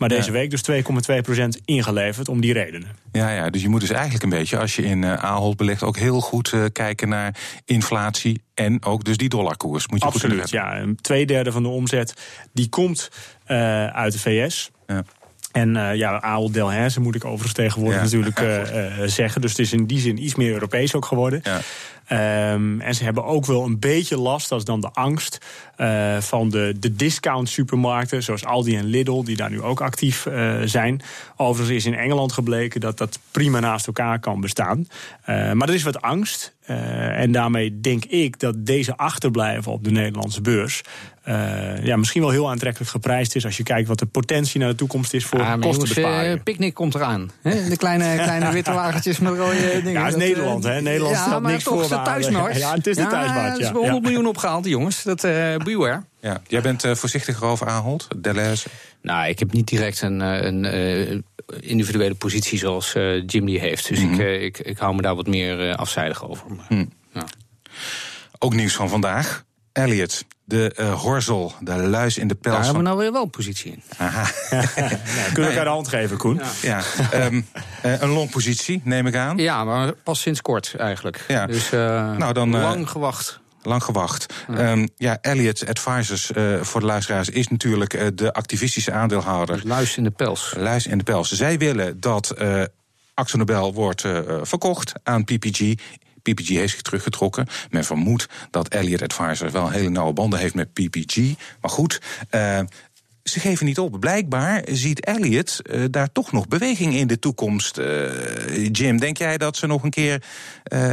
Maar 0.00 0.08
deze 0.08 0.32
ja. 0.32 0.32
week 0.32 0.50
dus 0.50 0.62
2,2% 0.70 1.64
ingeleverd 1.64 2.28
om 2.28 2.40
die 2.40 2.52
redenen. 2.52 2.88
Ja, 3.12 3.30
ja, 3.30 3.50
dus 3.50 3.62
je 3.62 3.68
moet 3.68 3.80
dus 3.80 3.90
eigenlijk 3.90 4.22
een 4.22 4.30
beetje, 4.30 4.58
als 4.58 4.76
je 4.76 4.82
in 4.82 5.02
uh, 5.02 5.14
Ahold 5.14 5.56
belegt, 5.56 5.82
ook 5.82 5.96
heel 5.96 6.20
goed 6.20 6.52
uh, 6.52 6.64
kijken 6.72 7.08
naar 7.08 7.36
inflatie 7.64 8.42
en 8.60 8.84
ook 8.84 9.04
dus 9.04 9.16
die 9.16 9.28
dollarkoers. 9.28 9.88
Moet 9.88 10.00
je 10.00 10.06
Absoluut, 10.06 10.40
goed 10.40 10.50
ja. 10.50 10.78
Een 10.78 10.96
tweederde 11.00 11.52
van 11.52 11.62
de 11.62 11.68
omzet 11.68 12.14
die 12.52 12.68
komt 12.68 13.10
uh, 13.48 13.86
uit 13.86 14.12
de 14.12 14.18
VS. 14.18 14.70
Ja. 14.86 15.04
En 15.52 15.74
uh, 15.74 15.94
ja, 15.94 16.20
Ahold 16.20 16.54
Delhaize 16.54 17.00
moet 17.00 17.14
ik 17.14 17.24
overigens 17.24 17.52
tegenwoordig 17.52 17.96
ja. 17.96 18.02
natuurlijk 18.02 18.40
uh, 18.40 19.06
zeggen. 19.06 19.40
Dus 19.40 19.50
het 19.50 19.60
is 19.60 19.72
in 19.72 19.86
die 19.86 19.98
zin 19.98 20.24
iets 20.24 20.34
meer 20.34 20.52
Europees 20.52 20.94
ook 20.94 21.04
geworden. 21.04 21.40
Ja. 21.42 21.60
Um, 22.52 22.80
en 22.80 22.94
ze 22.94 23.04
hebben 23.04 23.24
ook 23.24 23.46
wel 23.46 23.64
een 23.64 23.78
beetje 23.78 24.18
last, 24.18 24.48
dat 24.48 24.58
is 24.58 24.64
dan 24.64 24.80
de 24.80 24.90
angst 24.92 25.38
uh, 25.78 26.20
van 26.20 26.48
de, 26.48 26.74
de 26.80 26.96
discount 26.96 27.48
supermarkten, 27.48 28.22
zoals 28.22 28.44
Aldi 28.44 28.76
en 28.76 28.84
Lidl, 28.84 29.22
die 29.22 29.36
daar 29.36 29.50
nu 29.50 29.62
ook 29.62 29.80
actief 29.80 30.26
uh, 30.26 30.60
zijn. 30.64 31.02
Overigens 31.36 31.76
is 31.76 31.86
in 31.86 31.98
Engeland 31.98 32.32
gebleken 32.32 32.80
dat 32.80 32.98
dat 32.98 33.18
prima 33.30 33.60
naast 33.60 33.86
elkaar 33.86 34.18
kan 34.18 34.40
bestaan. 34.40 34.78
Uh, 35.26 35.52
maar 35.52 35.68
er 35.68 35.74
is 35.74 35.82
wat 35.82 36.02
angst. 36.02 36.54
En 37.14 37.32
daarmee 37.32 37.80
denk 37.80 38.04
ik 38.04 38.38
dat 38.38 38.66
deze 38.66 38.96
achterblijven 38.96 39.72
op 39.72 39.84
de 39.84 39.90
Nederlandse 39.90 40.40
beurs. 40.40 40.82
Uh, 41.28 41.84
ja, 41.84 41.96
misschien 41.96 42.20
wel 42.20 42.30
heel 42.30 42.50
aantrekkelijk 42.50 42.90
geprijsd 42.90 43.34
is 43.34 43.44
als 43.44 43.56
je 43.56 43.62
kijkt 43.62 43.88
wat 43.88 43.98
de 43.98 44.06
potentie 44.06 44.60
naar 44.60 44.68
de 44.68 44.74
toekomst 44.74 45.14
is 45.14 45.24
voor 45.24 45.40
ah, 45.40 45.60
kostenbesparingen. 45.60 46.36
Uh, 46.36 46.42
picknick 46.42 46.74
komt 46.74 46.94
eraan. 46.94 47.30
Hè? 47.42 47.68
De 47.68 47.76
kleine, 47.76 48.14
kleine 48.22 48.52
witte 48.52 48.72
wagentjes 48.72 49.18
met 49.18 49.36
rode 49.36 49.56
dingen. 49.72 49.92
Ja, 49.92 50.04
het 50.04 50.14
is 50.14 50.18
Nederland, 50.18 50.64
hè? 50.64 50.80
Nederland 50.80 51.14
ja, 51.14 51.26
stelt 51.26 51.42
niks 51.42 51.62
voor. 51.62 51.88
Ja, 51.90 52.74
het 52.74 52.86
is 52.86 52.96
de 52.96 53.02
ja, 53.02 53.08
thuismarkt. 53.08 53.58
Ja, 53.58 53.64
is 53.64 53.70
100 53.70 53.94
ja. 53.94 54.00
miljoen 54.00 54.26
opgehaald, 54.26 54.66
jongens. 54.66 55.02
Dat, 55.02 55.24
uh, 55.24 55.56
beware. 55.56 56.02
Ja. 56.20 56.40
Jij 56.46 56.60
bent 56.60 56.84
uh, 56.84 56.94
voorzichtiger 56.94 57.44
over 57.44 57.66
Ahold, 57.66 58.08
Deleuze? 58.16 58.68
Nou, 59.02 59.28
ik 59.28 59.38
heb 59.38 59.52
niet 59.52 59.68
direct 59.68 60.02
een, 60.02 60.20
een 60.20 60.64
uh, 60.64 61.20
individuele 61.60 62.14
positie 62.14 62.58
zoals 62.58 62.94
uh, 62.94 63.22
Jim 63.26 63.46
die 63.46 63.60
heeft. 63.60 63.88
Dus 63.88 64.00
mm 64.00 64.12
-hmm. 64.12 64.20
ik, 64.20 64.58
ik, 64.58 64.58
ik 64.58 64.78
hou 64.78 64.94
me 64.94 65.02
daar 65.02 65.14
wat 65.14 65.26
meer 65.26 65.76
afzijdig 65.76 66.28
over. 66.28 66.50
Maar, 66.54 66.66
mm. 66.68 66.90
ja. 67.14 67.26
Ook 68.38 68.54
nieuws 68.54 68.74
van 68.74 68.88
vandaag. 68.88 69.44
Elliot, 69.80 70.24
de 70.44 70.76
uh, 70.80 71.00
horzel, 71.00 71.52
de 71.60 71.76
luis 71.76 72.18
in 72.18 72.28
de 72.28 72.34
pels. 72.34 72.54
Daar 72.54 72.64
van... 72.64 72.74
hebben 72.74 72.82
we 72.82 72.88
nou 72.88 72.98
weer 72.98 73.12
wel 73.12 73.22
een 73.22 73.30
positie 73.30 73.72
in. 73.72 73.82
Aha. 73.96 74.30
nou, 74.50 74.66
kunnen 75.32 75.34
we 75.34 75.42
elkaar 75.42 75.64
de 75.64 75.70
hand 75.70 75.88
geven, 75.88 76.16
Koen? 76.16 76.40
Ja, 76.62 76.82
ja. 77.10 77.24
Um, 77.24 77.46
uh, 77.86 78.00
een 78.00 78.08
longpositie, 78.08 78.80
neem 78.84 79.06
ik 79.06 79.16
aan. 79.16 79.38
Ja, 79.38 79.64
maar 79.64 79.92
pas 79.92 80.20
sinds 80.20 80.42
kort 80.42 80.74
eigenlijk. 80.78 81.24
Ja. 81.28 81.46
Dus 81.46 81.72
uh, 81.72 81.80
nou, 82.16 82.32
dan, 82.32 82.50
lang 82.50 82.90
gewacht. 82.90 83.40
Lang 83.62 83.84
gewacht. 83.84 84.34
Ja, 84.48 84.72
um, 84.72 84.88
ja 84.96 85.18
Elliott 85.20 85.66
Advisors 85.68 86.30
uh, 86.30 86.60
voor 86.60 86.80
de 86.80 86.86
luisteraars 86.86 87.28
is 87.28 87.48
natuurlijk 87.48 87.94
uh, 87.94 88.06
de 88.14 88.32
activistische 88.32 88.92
aandeelhouder. 88.92 89.60
Luis 89.64 89.96
in 89.96 90.04
de 90.04 90.10
pels. 90.10 90.54
Luis 90.56 90.86
in 90.86 90.98
de 90.98 91.04
pels. 91.04 91.30
Zij 91.30 91.58
willen 91.58 92.00
dat 92.00 92.34
uh, 92.38 92.62
Axo 93.14 93.38
Nobel 93.38 93.74
wordt 93.74 94.04
verkocht 94.42 94.92
aan 95.02 95.24
PPG. 95.24 95.74
PPG 96.22 96.48
heeft 96.48 96.72
zich 96.72 96.82
teruggetrokken. 96.82 97.46
Men 97.70 97.84
vermoedt 97.84 98.26
dat 98.50 98.68
Elliott 98.68 99.02
Advisors 99.02 99.52
wel 99.52 99.70
hele 99.70 99.88
nauwe 99.88 100.12
banden 100.12 100.38
heeft 100.38 100.54
met 100.54 100.72
PPG. 100.72 101.16
Maar 101.60 101.70
goed, 101.70 102.00
ze 103.30 103.40
geven 103.40 103.66
niet 103.66 103.78
op. 103.78 104.00
Blijkbaar 104.00 104.62
ziet 104.70 105.04
Elliot 105.04 105.60
uh, 105.62 105.84
daar 105.90 106.12
toch 106.12 106.32
nog 106.32 106.48
beweging 106.48 106.94
in 106.94 107.06
de 107.06 107.18
toekomst. 107.18 107.78
Uh, 107.78 108.66
Jim, 108.72 108.98
denk 108.98 109.18
jij 109.18 109.38
dat 109.38 109.56
ze 109.56 109.66
nog 109.66 109.82
een 109.82 109.90
keer. 109.90 110.22
Uh, 110.72 110.90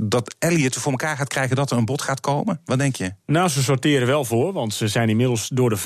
dat 0.00 0.34
Elliot 0.38 0.76
voor 0.76 0.90
elkaar 0.90 1.16
gaat 1.16 1.28
krijgen 1.28 1.56
dat 1.56 1.70
er 1.70 1.76
een 1.76 1.84
bod 1.84 2.02
gaat 2.02 2.20
komen? 2.20 2.60
Wat 2.64 2.78
denk 2.78 2.96
je? 2.96 3.12
Nou, 3.26 3.48
ze 3.48 3.62
sorteren 3.62 4.06
wel 4.06 4.24
voor, 4.24 4.52
want 4.52 4.74
ze 4.74 4.88
zijn 4.88 5.08
inmiddels 5.08 5.48
door 5.48 5.70
de 5.70 5.78
5% 5.78 5.80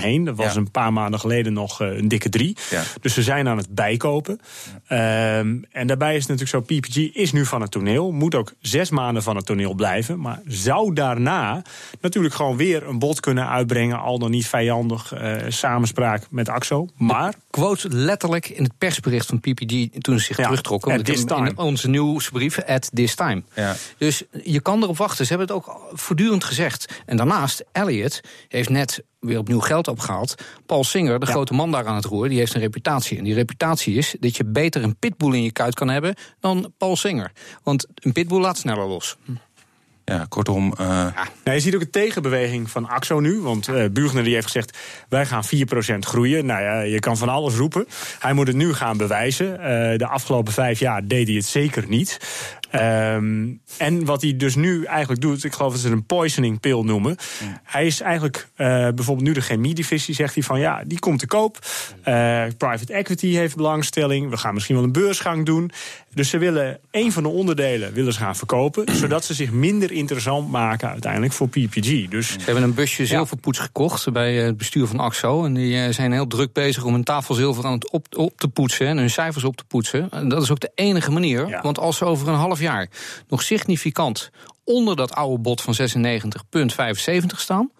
heen. 0.00 0.24
Dat 0.24 0.36
was 0.36 0.52
Ja. 0.52 0.58
een 0.58 0.70
paar 0.70 0.92
maanden 0.92 1.20
geleden 1.20 1.52
nog 1.52 1.80
een 1.80 2.08
dikke 2.08 2.28
3. 2.28 2.56
Ja. 2.70 2.82
Dus 3.00 3.14
ze 3.14 3.22
zijn 3.22 3.48
aan 3.48 3.56
het 3.56 3.74
bijkopen. 3.74 4.40
Ehm, 4.86 5.56
en 5.70 5.86
daarbij 5.86 6.16
is 6.16 6.26
het 6.28 6.38
natuurlijk 6.38 6.68
zo: 6.68 6.74
PPG 6.76 6.96
is 6.96 7.32
nu 7.32 7.46
van 7.46 7.60
het 7.60 7.70
toneel. 7.70 8.12
Moet 8.12 8.34
ook 8.34 8.52
zes 8.60 8.90
maanden 8.90 9.22
van 9.22 9.36
het 9.36 9.46
toneel 9.46 9.74
blijven. 9.74 10.20
Maar 10.20 10.40
zou 10.46 10.94
daarna 10.94 11.62
natuurlijk 12.00 12.34
gewoon 12.34 12.56
weer 12.56 12.88
een 12.88 12.98
bod 12.98 13.20
kunnen 13.20 13.48
uitbrengen. 13.48 14.00
Al 14.00 14.18
dan 14.18 14.30
niet 14.30 14.46
vijandig 14.50 15.12
eh, 15.12 15.36
samenspraak 15.48 16.22
met 16.30 16.48
AXO. 16.48 16.86
Maar 16.96 17.34
Quote 17.50 17.88
letterlijk 17.88 18.48
in 18.48 18.62
het 18.62 18.72
persbericht 18.78 19.26
van 19.26 19.40
PPG 19.40 19.88
toen 20.00 20.18
ze 20.18 20.24
zich 20.24 20.36
Ja, 20.36 20.42
terugtrokken. 20.44 20.92
at 20.98 21.04
this 21.04 21.24
time. 21.24 21.48
In 21.48 21.58
onze 21.58 21.88
nieuwsbrief, 21.88 22.58
at 22.62 22.90
this 22.94 23.14
time. 23.14 23.42
Ja. 23.54 23.74
Dus 23.98 24.22
je 24.42 24.60
kan 24.60 24.82
erop 24.82 24.96
wachten. 24.96 25.26
Ze 25.26 25.34
hebben 25.34 25.56
het 25.56 25.56
ook 25.66 25.90
voortdurend 25.92 26.44
gezegd. 26.44 27.02
En 27.06 27.16
daarnaast, 27.16 27.64
Elliot 27.72 28.20
heeft 28.48 28.68
net 28.68 29.02
weer 29.20 29.38
opnieuw 29.38 29.60
geld 29.60 29.88
opgehaald. 29.88 30.34
Paul 30.66 30.84
Singer, 30.84 31.20
de 31.20 31.26
Ja. 31.26 31.32
grote 31.32 31.54
man 31.54 31.70
daar 31.70 31.86
aan 31.86 31.94
het 31.96 32.04
roer, 32.04 32.28
die 32.28 32.38
heeft 32.38 32.54
een 32.54 32.60
reputatie. 32.60 33.18
En 33.18 33.24
die 33.24 33.34
reputatie 33.34 33.94
is 33.94 34.16
dat 34.20 34.36
je 34.36 34.44
beter 34.44 34.82
een 34.82 34.96
pitbull 34.96 35.34
in 35.34 35.42
je 35.42 35.52
kuit 35.52 35.74
kan 35.74 35.88
hebben 35.88 36.14
dan 36.40 36.72
Paul 36.78 36.96
Singer. 36.96 37.32
Want 37.62 37.86
een 37.94 38.12
pitbull 38.12 38.40
laat 38.40 38.58
sneller 38.58 38.86
los. 38.86 39.16
Ja, 40.04 40.26
kortom. 40.28 40.74
eh, 40.78 40.86
Nou, 41.44 41.56
je 41.56 41.60
ziet 41.60 41.74
ook 41.74 41.80
een 41.80 41.90
tegenbeweging 41.90 42.70
van 42.70 42.88
AXO 42.88 43.20
nu. 43.20 43.40
Want 43.40 43.92
Buchner 43.92 44.24
die 44.24 44.34
heeft 44.34 44.46
gezegd, 44.46 44.78
wij 45.08 45.26
gaan 45.26 45.44
4% 45.44 46.04
groeien. 46.06 46.46
Nou 46.46 46.62
ja, 46.62 46.80
je 46.80 46.98
kan 46.98 47.16
van 47.16 47.28
alles 47.28 47.54
roepen. 47.54 47.86
Hij 48.18 48.32
moet 48.32 48.46
het 48.46 48.56
nu 48.56 48.72
gaan 48.74 48.96
bewijzen. 48.96 49.60
Eh, 49.60 49.98
de 49.98 50.06
afgelopen 50.06 50.52
vijf 50.52 50.78
jaar 50.78 51.06
deed 51.06 51.26
hij 51.26 51.36
het 51.36 51.44
zeker 51.46 51.84
niet. 51.88 52.18
Ehm, 52.70 53.48
en 53.78 54.04
wat 54.04 54.22
hij 54.22 54.36
dus 54.36 54.54
nu 54.54 54.84
eigenlijk 54.84 55.20
doet, 55.20 55.44
ik 55.44 55.52
geloof 55.52 55.72
dat 55.72 55.80
ze 55.80 55.86
het 55.86 55.96
een 55.96 56.06
poisoning 56.06 56.60
pill 56.60 56.82
noemen. 56.82 57.16
Hij 57.62 57.86
is 57.86 58.00
eigenlijk 58.00 58.48
eh, 58.54 58.66
bijvoorbeeld 58.66 59.26
nu 59.26 59.32
de 59.32 59.40
chemiedivisie, 59.40 60.14
zegt 60.14 60.34
hij 60.34 60.42
van 60.42 60.60
ja, 60.60 60.82
die 60.86 60.98
komt 60.98 61.18
te 61.18 61.26
koop. 61.26 61.58
Eh, 62.02 62.44
private 62.58 62.92
equity 62.92 63.34
heeft 63.34 63.56
belangstelling. 63.56 64.30
We 64.30 64.36
gaan 64.36 64.54
misschien 64.54 64.74
wel 64.74 64.84
een 64.84 64.92
beursgang 64.92 65.46
doen. 65.46 65.70
Dus 66.14 66.28
ze 66.28 66.38
willen 66.38 66.78
een 66.90 67.12
van 67.12 67.22
de 67.22 67.28
onderdelen 67.28 67.92
willen 67.92 68.12
ze 68.12 68.18
gaan 68.18 68.36
verkopen, 68.36 68.94
zodat 69.02 69.24
ze 69.24 69.34
zich 69.34 69.50
minder 69.50 69.92
interessant 69.92 70.50
maken 70.50 70.88
uiteindelijk 70.88 71.32
voor 71.32 71.48
PPG. 71.48 72.08
Dus 72.08 72.28
Ze 72.28 72.38
hebben 72.44 72.62
een 72.62 72.74
busje 72.74 73.06
zilverpoets 73.06 73.58
gekocht 73.58 74.12
bij 74.12 74.38
eh, 74.38 74.44
het 74.44 74.56
bestuur 74.56 74.86
van 74.86 75.00
AXO. 75.00 75.44
En 75.44 75.54
die 75.54 75.92
zijn 75.92 76.12
heel 76.12 76.26
druk 76.26 76.52
bezig 76.52 76.84
om 76.84 76.92
hun 76.92 77.04
tafelzilver 77.04 77.64
aan 77.64 77.72
het 77.72 77.90
op, 77.90 78.06
op 78.16 78.32
te 78.36 78.48
poetsen 78.48 78.86
en 78.86 78.98
hun 78.98 79.10
cijfers 79.10 79.44
op 79.44 79.56
te 79.56 79.64
poetsen. 79.64 80.10
En 80.10 80.28
dat 80.28 80.42
is 80.42 80.50
ook 80.50 80.60
de 80.60 80.72
enige 80.74 81.10
manier. 81.10 81.48
Ja. 81.48 81.60
Want 81.62 81.78
als 81.78 81.96
ze 81.96 82.04
over 82.04 82.28
een 82.28 82.34
half 82.34 82.59
jaar 82.60 82.88
nog 83.28 83.42
significant 83.42 84.30
onder 84.64 84.96
dat 84.96 85.14
oude 85.14 85.38
bod 85.42 85.60
van 85.62 85.74
96,75 85.74 87.26
staan. 87.36 87.70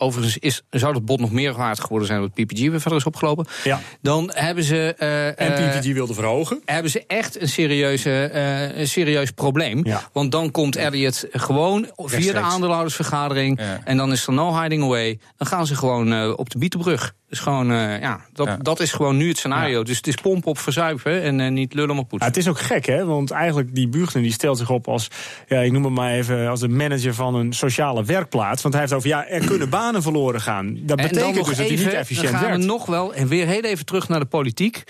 Overigens 0.00 0.38
is, 0.38 0.62
zou 0.70 0.92
dat 0.92 1.04
bod 1.04 1.20
nog 1.20 1.30
meer 1.30 1.52
waard 1.54 1.80
geworden 1.80 2.06
zijn, 2.06 2.20
omdat 2.20 2.34
PPG 2.34 2.58
weer 2.58 2.80
verder 2.80 2.98
is 2.98 3.04
opgelopen. 3.04 3.46
Ja. 3.64 3.80
Dan 4.02 4.30
hebben 4.34 4.64
ze. 4.64 4.94
eh, 4.98 5.26
en 5.26 5.56
eh, 5.56 5.78
PPG 5.78 5.92
wilde 5.92 6.14
verhogen. 6.14 6.62
hebben 6.64 6.90
ze 6.90 7.04
echt 7.06 7.40
een, 7.40 7.48
serieuze, 7.48 8.24
eh, 8.24 8.78
een 8.78 8.88
serieus 8.88 9.30
probleem. 9.30 9.80
Ja. 9.86 10.08
Want 10.12 10.32
dan 10.32 10.50
komt 10.50 10.76
Elliot 10.76 11.26
gewoon 11.30 11.86
via 11.96 12.32
de 12.32 12.38
aandeelhoudersvergadering. 12.38 13.60
Ja. 13.60 13.80
En 13.84 13.96
dan 13.96 14.12
is 14.12 14.26
er 14.26 14.32
no 14.32 14.60
hiding 14.60 14.82
away. 14.82 15.18
Dan 15.36 15.46
gaan 15.46 15.66
ze 15.66 15.74
gewoon 15.74 16.12
eh, 16.12 16.32
op 16.36 16.50
de 16.50 16.58
bietenbrug. 16.58 17.14
Dus 17.28 17.38
gewoon, 17.38 17.72
eh, 17.72 18.00
ja, 18.00 18.20
dat, 18.32 18.46
Ja. 18.46 18.56
dat 18.56 18.80
is 18.80 18.92
gewoon 18.92 19.16
nu 19.16 19.28
het 19.28 19.38
scenario. 19.38 19.82
Dus 19.82 19.96
het 19.96 20.06
is 20.06 20.14
pompen 20.14 20.50
op 20.50 20.58
verzuipen 20.58 21.22
en 21.22 21.40
eh, 21.40 21.50
niet 21.50 21.74
lullen 21.74 21.88
maar 21.94 21.96
Ja, 21.96 22.02
poetsen. 22.08 22.28
het 22.28 22.36
is 22.36 22.48
ook 22.48 22.58
gek, 22.60 22.86
hè? 22.86 23.04
Want 23.04 23.30
eigenlijk 23.30 23.74
die 23.74 23.88
Buchner 23.88 24.22
die 24.22 24.32
stelt 24.32 24.58
zich 24.58 24.70
op 24.70 24.88
als, 24.88 25.08
ja, 25.48 25.60
ik 25.60 25.72
noem 25.72 25.84
het 25.84 25.92
maar 25.92 26.12
even, 26.12 26.48
als 26.48 26.60
de 26.60 26.68
manager 26.68 27.14
van 27.14 27.34
een 27.34 27.52
sociale 27.52 28.04
werkplaats. 28.04 28.62
Want 28.62 28.74
hij 28.74 28.82
heeft 28.82 28.94
over, 28.94 29.08
ja, 29.08 29.26
er 29.26 29.44
kunnen 29.46 29.68
banen 29.70 30.02
verloren 30.02 30.40
gaan. 30.40 30.78
Dat 30.80 30.96
betekent 30.96 31.34
dus 31.34 31.46
dat 31.46 31.56
hij 31.56 31.68
niet 31.68 31.86
efficiënt 31.86 32.24
dan 32.30 32.34
gaan 32.34 32.48
werkt. 32.48 32.60
we 32.60 32.64
nog 32.66 32.86
wel, 32.86 33.14
en 33.14 33.28
weer 33.28 33.46
heel 33.46 33.62
even 33.62 33.84
terug 33.84 34.08
naar 34.08 34.20
de 34.20 34.26
politiek. 34.26 34.82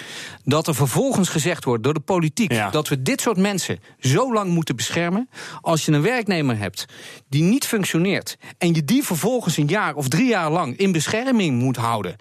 Dat 0.45 0.67
er 0.67 0.75
vervolgens 0.75 1.29
gezegd 1.29 1.65
wordt 1.65 1.83
door 1.83 1.95
de 1.95 2.01
politiek 2.01 2.53
dat 2.71 2.89
we 2.89 3.03
dit 3.03 3.21
soort 3.21 3.37
mensen 3.37 3.79
zo 4.01 4.33
lang 4.33 4.51
moeten 4.51 4.77
beschermen. 4.77 5.29
Als 5.61 5.85
je 5.85 5.93
een 5.93 6.03
werknemer 6.03 6.59
hebt 6.59 6.87
die 7.29 7.43
niet 7.43 7.67
functioneert. 7.67 8.37
en 8.59 8.75
je 8.75 8.85
die 8.85 9.05
vervolgens 9.05 9.57
een 9.57 9.67
jaar 9.67 9.95
of 9.95 10.09
drie 10.09 10.29
jaar 10.29 10.51
lang 10.51 10.77
in 10.77 10.93
bescherming 10.93 11.59
moet 11.59 11.77
houden. 11.77 12.17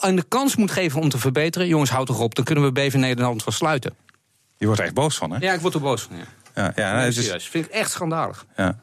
En 0.00 0.16
de 0.16 0.24
kans 0.28 0.56
moet 0.56 0.70
geven 0.70 1.00
om 1.00 1.08
te 1.08 1.18
verbeteren. 1.18 1.68
jongens, 1.68 1.90
houd 1.90 2.06
toch 2.06 2.20
op, 2.20 2.34
dan 2.34 2.44
kunnen 2.44 2.64
we 2.64 2.72
BV 2.72 2.94
Nederland 2.94 3.44
wel 3.44 3.54
sluiten. 3.54 3.94
je 4.56 4.64
wordt 4.64 4.80
er 4.80 4.86
echt 4.86 4.94
boos 4.94 5.16
van, 5.16 5.30
hè? 5.30 5.38
Ja, 5.40 5.52
ik 5.52 5.60
word 5.60 5.74
er 5.74 5.80
boos 5.80 6.02
van. 6.02 6.16
Ja. 6.16 6.24
Ja, 6.54 6.72
ja, 6.74 6.92
nou, 6.92 7.04
het 7.04 7.16
is, 7.16 7.48
vind 7.48 7.64
ik 7.66 7.70
echt 7.70 7.90
schandalig. 7.90 8.46
ja. 8.56 8.78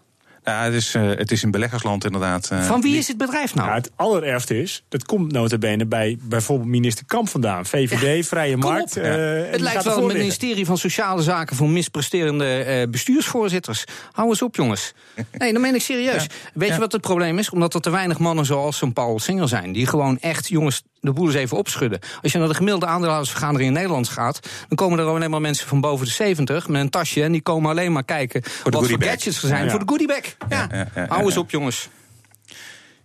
Ja, 0.47 0.63
het, 0.63 0.73
is, 0.73 0.93
eh, 0.95 1.01
het 1.07 1.31
is 1.31 1.43
een 1.43 1.51
beleggersland 1.51 2.05
inderdaad. 2.05 2.49
eh, 2.51 2.63
Van 2.63 2.81
wie 2.81 2.97
is 2.97 3.07
het 3.07 3.17
bedrijf 3.17 3.55
nou? 3.55 3.67
Ja, 3.67 3.73
het 3.75 3.91
allerergste 3.95 4.61
is, 4.61 4.83
dat 4.89 5.05
komt 5.05 5.31
nota 5.31 5.57
bene 5.57 5.85
bij 5.85 6.17
bijvoorbeeld 6.21 6.69
minister 6.69 7.05
Kamp 7.05 7.29
vandaan. 7.29 7.65
VVD, 7.65 8.27
Vrije 8.27 8.57
Markt. 8.57 8.97
eh, 8.97 9.03
Het 9.51 9.59
lijkt 9.61 9.83
wel 9.83 9.99
liggen. 9.99 10.17
ministerie 10.17 10.65
van 10.65 10.77
Sociale 10.77 11.21
Zaken 11.21 11.55
voor 11.55 11.69
mispresterende 11.69 12.45
eh, 12.63 12.87
bestuursvoorzitters. 12.89 13.83
Hou 14.11 14.29
eens 14.29 14.41
op, 14.41 14.55
jongens. 14.55 14.93
Nee, 15.37 15.53
dan 15.53 15.61
meen 15.61 15.75
ik 15.75 15.81
serieus. 15.81 16.27
Weet 16.53 16.67
Ja. 16.67 16.73
je 16.73 16.79
wat 16.79 16.91
het 16.91 17.01
probleem 17.01 17.39
is? 17.39 17.49
Omdat 17.49 17.73
er 17.73 17.81
te 17.81 17.89
weinig 17.89 18.17
mannen 18.19 18.45
zoals 18.45 18.77
zo'n 18.77 18.93
Paul 18.93 19.19
Singer 19.19 19.47
zijn. 19.47 19.71
Die 19.71 19.87
gewoon 19.87 20.19
echt, 20.19 20.47
jongens, 20.47 20.81
de 20.99 21.13
boel 21.13 21.25
eens 21.25 21.35
even 21.35 21.57
opschudden. 21.57 21.99
Als 22.21 22.31
je 22.31 22.37
naar 22.37 22.47
de 22.47 22.53
gemiddelde 22.53 22.85
aandeelhoudersvergadering 22.85 23.67
in 23.67 23.73
Nederland 23.73 24.07
gaat... 24.07 24.39
dan 24.67 24.77
komen 24.77 24.99
er 24.99 25.05
alleen 25.05 25.29
maar 25.29 25.41
mensen 25.41 25.67
van 25.67 25.81
boven 25.81 26.05
de 26.05 26.11
70 26.11 26.67
met 26.67 26.81
een 26.81 26.89
tasje... 26.89 27.23
en 27.23 27.31
die 27.31 27.41
komen 27.41 27.69
alleen 27.69 27.91
maar 27.91 28.03
kijken 28.03 28.41
de 28.41 28.49
wat 28.63 28.87
voor 28.87 29.03
gadgets 29.03 29.41
er 29.41 29.47
zijn. 29.47 29.63
Ja. 29.63 29.69
Voor 29.69 29.79
de 29.79 29.87
goodiebag. 29.87 30.21
Ja. 30.49 30.67
ja, 30.71 30.87
ja, 30.95 31.05
Hou 31.07 31.25
eens 31.25 31.37
op, 31.37 31.49
jongens. 31.49 31.89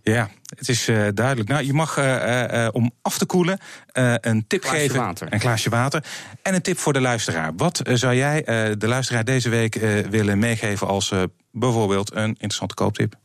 Ja, 0.02 0.30
het 0.56 0.68
is 0.68 0.88
eh, 0.88 1.06
duidelijk. 1.14 1.48
Nou, 1.48 1.64
je 1.64 1.72
mag 1.72 1.96
eh, 1.96 2.66
eh, 2.66 2.74
om 2.74 2.90
af 3.02 3.18
te 3.18 3.26
koelen 3.26 3.58
een 3.92 4.44
tip 4.46 4.62
Glaasje 4.62 4.80
geven. 4.80 5.00
water. 5.00 5.32
Een 5.32 5.40
glaasje 5.40 5.70
water. 5.70 6.04
En 6.42 6.54
een 6.54 6.62
tip 6.62 6.78
voor 6.78 6.92
de 6.92 7.00
luisteraar. 7.00 7.52
Wat 7.56 7.80
zou 7.84 8.14
jij 8.14 8.42
de 8.78 8.88
luisteraar 8.88 9.24
deze 9.24 9.48
week 9.48 9.74
willen 10.10 10.38
meegeven 10.38 10.86
als 10.86 11.12
bijvoorbeeld 11.50 12.14
een 12.14 12.28
interessante 12.28 12.74
kooptip? 12.74 13.20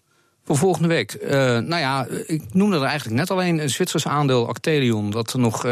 Voor 0.48 0.58
volgende 0.58 0.88
week. 0.88 1.14
Eh, 1.14 1.38
nou 1.40 1.78
ja, 1.78 2.08
ik 2.26 2.42
noemde 2.52 2.76
er 2.76 2.84
eigenlijk 2.84 3.20
net 3.20 3.32
alleen 3.32 3.60
een 3.60 3.70
Zwitsers 3.70 4.08
aandeel 4.08 4.48
Actelion. 4.48 5.12
dat 5.12 5.34
er 5.34 5.40
nog 5.40 5.66
eh, 5.66 5.72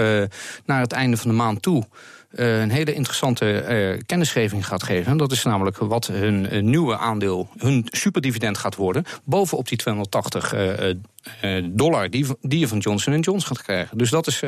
naar 0.66 0.80
het 0.82 0.92
einde 0.92 1.18
van 1.18 1.30
de 1.30 1.36
maand 1.36 1.62
toe. 1.62 1.84
Eh, 2.36 2.60
een 2.62 2.70
hele 2.70 2.94
interessante 2.94 3.60
eh, 3.60 4.02
kennisgeving 4.06 4.68
gaat 4.68 4.84
geven. 4.84 5.18
Dat 5.18 5.32
is 5.32 5.44
namelijk 5.44 5.78
wat 5.78 6.08
hun 6.08 6.50
eh, 6.50 6.62
nieuwe 6.62 6.98
aandeel, 6.98 7.50
hun 7.58 7.88
superdividend 7.92 8.58
gaat 8.58 8.76
worden. 8.76 9.04
Bovenop 9.24 9.68
die 9.68 9.78
280 9.78 10.54
eh, 10.54 10.90
eh, 10.90 11.66
dollar 11.70 12.10
die, 12.10 12.26
die 12.42 12.60
je 12.60 12.68
van 12.68 12.78
Johnson 12.78 13.20
Johnson 13.20 13.56
gaat 13.56 13.66
krijgen. 13.66 13.98
Dus 13.98 14.10
dat 14.10 14.28
is, 14.28 14.42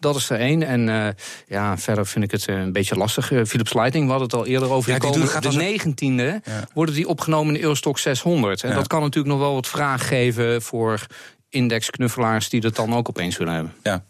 dat 0.00 0.16
is 0.16 0.30
er 0.30 0.38
één. 0.38 0.62
En 0.62 1.14
ja, 1.46 1.78
verder 1.78 2.06
vind 2.06 2.24
ik 2.24 2.30
het 2.30 2.48
een 2.48 2.72
beetje 2.72 2.94
lastig. 2.96 3.26
Philips 3.26 3.74
Lighting, 3.74 4.04
we 4.04 4.10
hadden 4.10 4.28
het 4.28 4.34
al 4.38 4.46
eerder 4.46 4.70
over. 4.70 4.92
Ja, 4.92 4.98
die 4.98 5.10
komen 5.10 5.28
gaat 5.28 5.42
de 5.42 5.52
negentiende 5.52 6.40
Ja. 6.44 6.64
worden 6.74 6.94
die 6.94 7.08
opgenomen 7.08 7.46
in 7.48 7.54
de 7.54 7.62
Eurostock 7.62 7.98
600. 7.98 8.62
En 8.62 8.68
Ja. 8.68 8.74
dat 8.74 8.86
kan 8.86 9.00
natuurlijk 9.00 9.34
nog 9.34 9.42
wel 9.44 9.54
wat 9.54 9.66
vraag 9.66 10.08
geven 10.08 10.62
voor 10.62 11.06
indexknuffelaars 11.48 12.48
die 12.48 12.60
dat 12.60 12.76
dan 12.76 12.94
ook 12.94 13.08
opeens 13.08 13.36
willen 13.36 13.54
hebben. 13.54 13.72
Ja. 13.82 14.04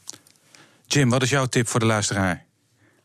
Jim, 0.86 1.10
wat 1.10 1.22
is 1.22 1.30
jouw 1.30 1.46
tip 1.46 1.68
voor 1.68 1.80
de 1.80 1.86
luisteraar? 1.86 2.46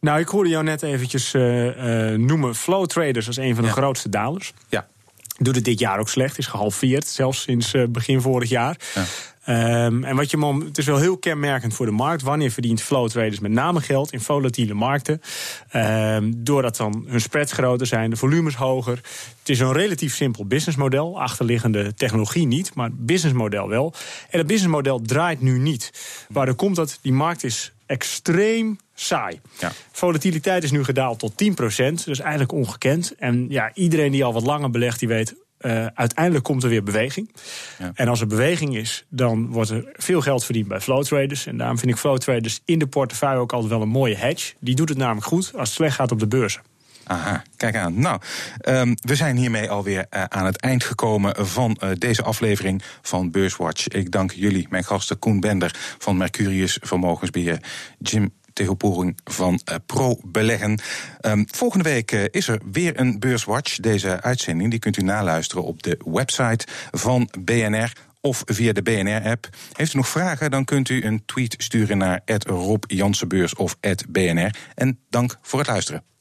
Nou, 0.03 0.19
ik 0.19 0.27
hoorde 0.27 0.49
jou 0.49 0.63
net 0.63 0.83
eventjes 0.83 1.33
eh, 1.33 2.11
eh, 2.11 2.19
noemen 2.19 2.55
Flow 2.55 2.85
Traders 2.85 3.27
als 3.27 3.37
een 3.37 3.53
van 3.55 3.63
de 3.63 3.69
Ja. 3.69 3.75
grootste 3.75 4.09
dalers. 4.09 4.53
Ja. 4.69 4.87
Doet 5.37 5.55
het 5.55 5.65
dit 5.65 5.79
jaar 5.79 5.99
ook 5.99 6.09
slecht, 6.09 6.37
is 6.37 6.47
gehalveerd, 6.47 7.07
zelfs 7.07 7.41
sinds 7.41 7.73
eh, 7.73 7.83
begin 7.89 8.21
vorig 8.21 8.49
jaar. 8.49 8.77
Ja. 8.95 9.03
Ehm, 9.43 10.03
en 10.03 10.15
wat 10.15 10.31
je, 10.31 10.61
het 10.65 10.77
is 10.77 10.85
wel 10.85 10.97
heel 10.97 11.17
kenmerkend 11.17 11.73
voor 11.73 11.85
de 11.85 11.91
markt. 11.91 12.21
Wanneer 12.21 12.51
verdient 12.51 12.81
flow 12.81 13.09
traders 13.09 13.39
met 13.39 13.51
name 13.51 13.81
geld 13.81 14.13
in 14.13 14.21
volatiele 14.21 14.73
markten? 14.73 15.21
Ehm, 15.69 16.31
doordat 16.35 16.77
dan 16.77 17.03
hun 17.07 17.21
spreads 17.21 17.51
groter 17.51 17.87
zijn, 17.87 18.09
de 18.09 18.15
volumes 18.15 18.55
hoger. 18.55 18.95
Het 19.39 19.49
is 19.49 19.59
een 19.59 19.73
relatief 19.73 20.15
simpel 20.15 20.45
businessmodel. 20.45 21.21
Achterliggende 21.21 21.93
technologie 21.93 22.47
niet, 22.47 22.73
maar 22.73 22.89
businessmodel 22.93 23.69
wel. 23.69 23.93
En 24.29 24.37
het 24.37 24.47
businessmodel 24.47 25.01
draait 25.01 25.41
nu 25.41 25.59
niet. 25.59 25.91
Waardoor 26.29 26.55
komt 26.55 26.75
dat? 26.75 26.99
Die 27.01 27.13
markt 27.13 27.43
is 27.43 27.72
extreem 27.85 28.77
saai. 28.93 29.39
Ja. 29.59 29.71
Volatiliteit 29.91 30.63
is 30.63 30.71
nu 30.71 30.83
gedaald 30.83 31.19
tot 31.19 31.31
10%, 31.31 31.35
dus 32.05 32.19
eigenlijk 32.19 32.51
ongekend. 32.51 33.15
En 33.17 33.45
ja, 33.49 33.71
iedereen 33.73 34.11
die 34.11 34.23
al 34.23 34.33
wat 34.33 34.43
langer 34.43 34.69
belegt, 34.69 34.99
die 34.99 35.07
weet... 35.07 35.41
Uh, 35.61 35.85
uiteindelijk 35.93 36.43
komt 36.43 36.63
er 36.63 36.69
weer 36.69 36.83
beweging. 36.83 37.35
Ja. 37.79 37.91
En 37.95 38.07
als 38.07 38.21
er 38.21 38.27
beweging 38.27 38.75
is, 38.75 39.05
dan 39.09 39.47
wordt 39.47 39.69
er 39.69 39.89
veel 39.93 40.21
geld 40.21 40.45
verdiend 40.45 40.67
bij 40.67 40.81
flow 40.81 41.03
traders. 41.03 41.45
En 41.45 41.57
daarom 41.57 41.77
vind 41.77 41.91
ik 41.91 41.97
flow 41.97 42.17
traders 42.17 42.59
in 42.65 42.79
de 42.79 42.87
portefeuille 42.87 43.39
ook 43.39 43.53
altijd 43.53 43.71
wel 43.71 43.81
een 43.81 43.87
mooie 43.89 44.15
hedge. 44.15 44.53
Die 44.59 44.75
doet 44.75 44.89
het 44.89 44.97
namelijk 44.97 45.25
goed 45.25 45.51
als 45.55 45.67
het 45.67 45.77
slecht 45.77 45.95
gaat 45.95 46.11
op 46.11 46.19
de 46.19 46.27
beurzen. 46.27 46.61
Aha, 47.03 47.43
kijk 47.57 47.75
aan. 47.75 47.99
Nou, 47.99 48.21
um, 48.67 48.95
we 49.01 49.15
zijn 49.15 49.37
hiermee 49.37 49.69
alweer 49.69 50.05
uh, 50.09 50.23
aan 50.23 50.45
het 50.45 50.57
eind 50.57 50.83
gekomen 50.83 51.47
van 51.47 51.77
uh, 51.83 51.89
deze 51.97 52.23
aflevering 52.23 52.83
van 53.01 53.31
Beurswatch. 53.31 53.87
Ik 53.87 54.11
dank 54.11 54.31
jullie, 54.31 54.67
mijn 54.69 54.83
gasten 54.83 55.19
Koen 55.19 55.39
Bender 55.39 55.95
van 55.97 56.17
Mercurius 56.17 56.77
Vermogensbeheer, 56.81 57.59
Jim 57.99 58.33
Tegelporing 58.53 59.17
van 59.23 59.61
uh, 59.71 59.75
Pro 59.85 60.19
Beleggen. 60.25 60.79
Um, 61.21 61.45
volgende 61.51 61.83
week 61.83 62.11
is 62.11 62.47
er 62.47 62.59
weer 62.71 62.99
een 62.99 63.19
Beurswatch. 63.19 63.75
Deze 63.75 64.21
uitzending 64.21 64.69
die 64.69 64.79
kunt 64.79 64.97
u 64.97 65.01
naluisteren 65.01 65.63
op 65.63 65.83
de 65.83 65.99
website 66.05 66.65
van 66.91 67.29
BNR 67.39 67.91
of 68.21 68.43
via 68.45 68.73
de 68.73 68.81
BNR-app. 68.81 69.49
Heeft 69.73 69.93
u 69.93 69.97
nog 69.97 70.07
vragen, 70.07 70.51
dan 70.51 70.65
kunt 70.65 70.89
u 70.89 71.03
een 71.03 71.25
tweet 71.25 71.55
sturen 71.57 71.97
naar 71.97 72.21
Rob 72.37 72.83
Jansenbeurs 72.87 73.55
of 73.55 73.77
@bnr. 74.09 74.55
En 74.75 74.99
dank 75.09 75.37
voor 75.41 75.59
het 75.59 75.67
luisteren. 75.67 76.12